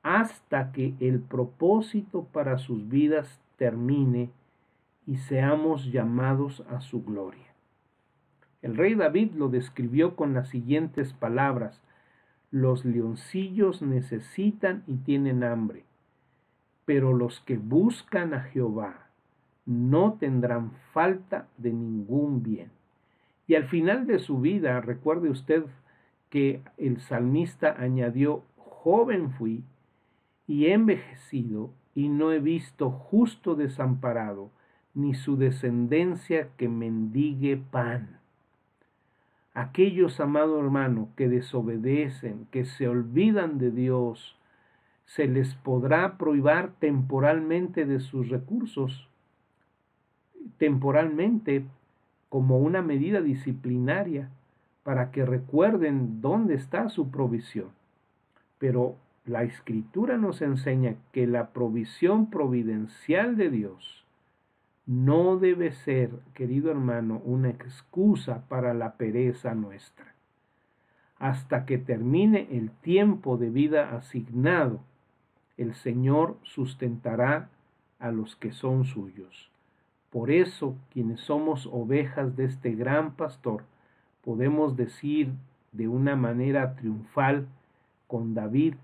hasta 0.04 0.70
que 0.70 0.94
el 1.00 1.18
propósito 1.18 2.28
para 2.32 2.58
sus 2.58 2.88
vidas 2.88 3.40
termine 3.56 4.30
y 5.06 5.18
seamos 5.18 5.92
llamados 5.92 6.64
a 6.68 6.80
su 6.80 7.04
gloria. 7.04 7.46
El 8.62 8.76
rey 8.76 8.94
David 8.94 9.32
lo 9.32 9.48
describió 9.48 10.16
con 10.16 10.34
las 10.34 10.48
siguientes 10.48 11.12
palabras, 11.12 11.80
los 12.50 12.84
leoncillos 12.84 13.82
necesitan 13.82 14.82
y 14.86 14.96
tienen 14.96 15.44
hambre, 15.44 15.84
pero 16.84 17.12
los 17.12 17.40
que 17.40 17.58
buscan 17.58 18.34
a 18.34 18.40
Jehová 18.40 19.06
no 19.66 20.14
tendrán 20.14 20.72
falta 20.92 21.48
de 21.58 21.72
ningún 21.72 22.42
bien. 22.42 22.70
Y 23.46 23.54
al 23.54 23.64
final 23.64 24.06
de 24.06 24.18
su 24.18 24.40
vida, 24.40 24.80
recuerde 24.80 25.28
usted 25.28 25.64
que 26.30 26.62
el 26.76 27.00
salmista 27.00 27.76
añadió, 27.78 28.42
joven 28.56 29.30
fui 29.30 29.62
y 30.46 30.66
he 30.66 30.72
envejecido 30.72 31.70
y 31.94 32.08
no 32.08 32.32
he 32.32 32.40
visto 32.40 32.90
justo 32.90 33.54
desamparado, 33.54 34.50
ni 34.96 35.12
su 35.14 35.36
descendencia 35.36 36.48
que 36.56 36.70
mendigue 36.70 37.58
pan. 37.58 38.18
Aquellos, 39.52 40.20
amado 40.20 40.58
hermano, 40.58 41.10
que 41.16 41.28
desobedecen, 41.28 42.46
que 42.50 42.64
se 42.64 42.88
olvidan 42.88 43.58
de 43.58 43.70
Dios, 43.70 44.38
se 45.04 45.28
les 45.28 45.54
podrá 45.54 46.16
prohibir 46.16 46.70
temporalmente 46.78 47.84
de 47.84 48.00
sus 48.00 48.30
recursos, 48.30 49.06
temporalmente 50.56 51.66
como 52.30 52.58
una 52.58 52.80
medida 52.80 53.20
disciplinaria 53.20 54.30
para 54.82 55.10
que 55.10 55.26
recuerden 55.26 56.22
dónde 56.22 56.54
está 56.54 56.88
su 56.88 57.10
provisión. 57.10 57.68
Pero 58.58 58.96
la 59.26 59.42
escritura 59.42 60.16
nos 60.16 60.40
enseña 60.40 60.96
que 61.12 61.26
la 61.26 61.50
provisión 61.50 62.30
providencial 62.30 63.36
de 63.36 63.50
Dios 63.50 64.05
no 64.86 65.36
debe 65.36 65.72
ser, 65.72 66.10
querido 66.32 66.70
hermano, 66.70 67.20
una 67.24 67.50
excusa 67.50 68.46
para 68.48 68.72
la 68.72 68.96
pereza 68.96 69.52
nuestra. 69.54 70.14
Hasta 71.18 71.66
que 71.66 71.76
termine 71.76 72.46
el 72.52 72.70
tiempo 72.70 73.36
de 73.36 73.50
vida 73.50 73.96
asignado, 73.96 74.80
el 75.56 75.74
Señor 75.74 76.36
sustentará 76.42 77.48
a 77.98 78.12
los 78.12 78.36
que 78.36 78.52
son 78.52 78.84
suyos. 78.84 79.50
Por 80.10 80.30
eso, 80.30 80.76
quienes 80.92 81.20
somos 81.20 81.66
ovejas 81.66 82.36
de 82.36 82.44
este 82.44 82.72
gran 82.72 83.16
pastor, 83.16 83.64
podemos 84.22 84.76
decir 84.76 85.32
de 85.72 85.88
una 85.88 86.14
manera 86.14 86.76
triunfal 86.76 87.48
con 88.06 88.34
David, 88.34 88.74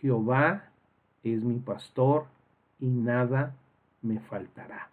Jehová 0.00 0.70
es 1.22 1.44
mi 1.44 1.60
pastor 1.60 2.26
y 2.80 2.86
nada 2.86 3.54
me 4.02 4.18
faltará. 4.18 4.89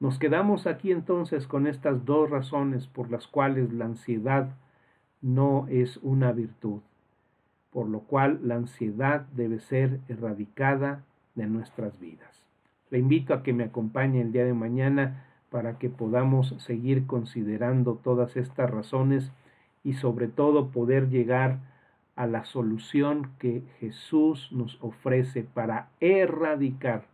Nos 0.00 0.18
quedamos 0.18 0.66
aquí 0.66 0.92
entonces 0.92 1.46
con 1.46 1.66
estas 1.66 2.04
dos 2.04 2.28
razones 2.28 2.86
por 2.86 3.10
las 3.10 3.26
cuales 3.26 3.72
la 3.72 3.86
ansiedad 3.86 4.56
no 5.22 5.66
es 5.70 5.98
una 5.98 6.32
virtud, 6.32 6.80
por 7.70 7.88
lo 7.88 8.00
cual 8.00 8.40
la 8.42 8.56
ansiedad 8.56 9.26
debe 9.34 9.60
ser 9.60 10.00
erradicada 10.08 11.04
de 11.34 11.46
nuestras 11.46 11.98
vidas. 11.98 12.44
Le 12.90 12.98
invito 12.98 13.34
a 13.34 13.42
que 13.42 13.52
me 13.52 13.64
acompañe 13.64 14.20
el 14.20 14.32
día 14.32 14.44
de 14.44 14.52
mañana 14.52 15.24
para 15.50 15.78
que 15.78 15.88
podamos 15.88 16.54
seguir 16.58 17.06
considerando 17.06 17.94
todas 17.94 18.36
estas 18.36 18.70
razones 18.70 19.32
y 19.84 19.94
sobre 19.94 20.28
todo 20.28 20.70
poder 20.70 21.08
llegar 21.08 21.60
a 22.16 22.26
la 22.26 22.44
solución 22.44 23.30
que 23.38 23.62
Jesús 23.78 24.50
nos 24.52 24.78
ofrece 24.82 25.42
para 25.42 25.88
erradicar 26.00 27.13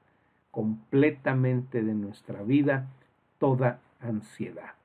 completamente 0.51 1.83
de 1.83 1.95
nuestra 1.95 2.43
vida 2.43 2.89
toda 3.39 3.81
ansiedad. 4.01 4.80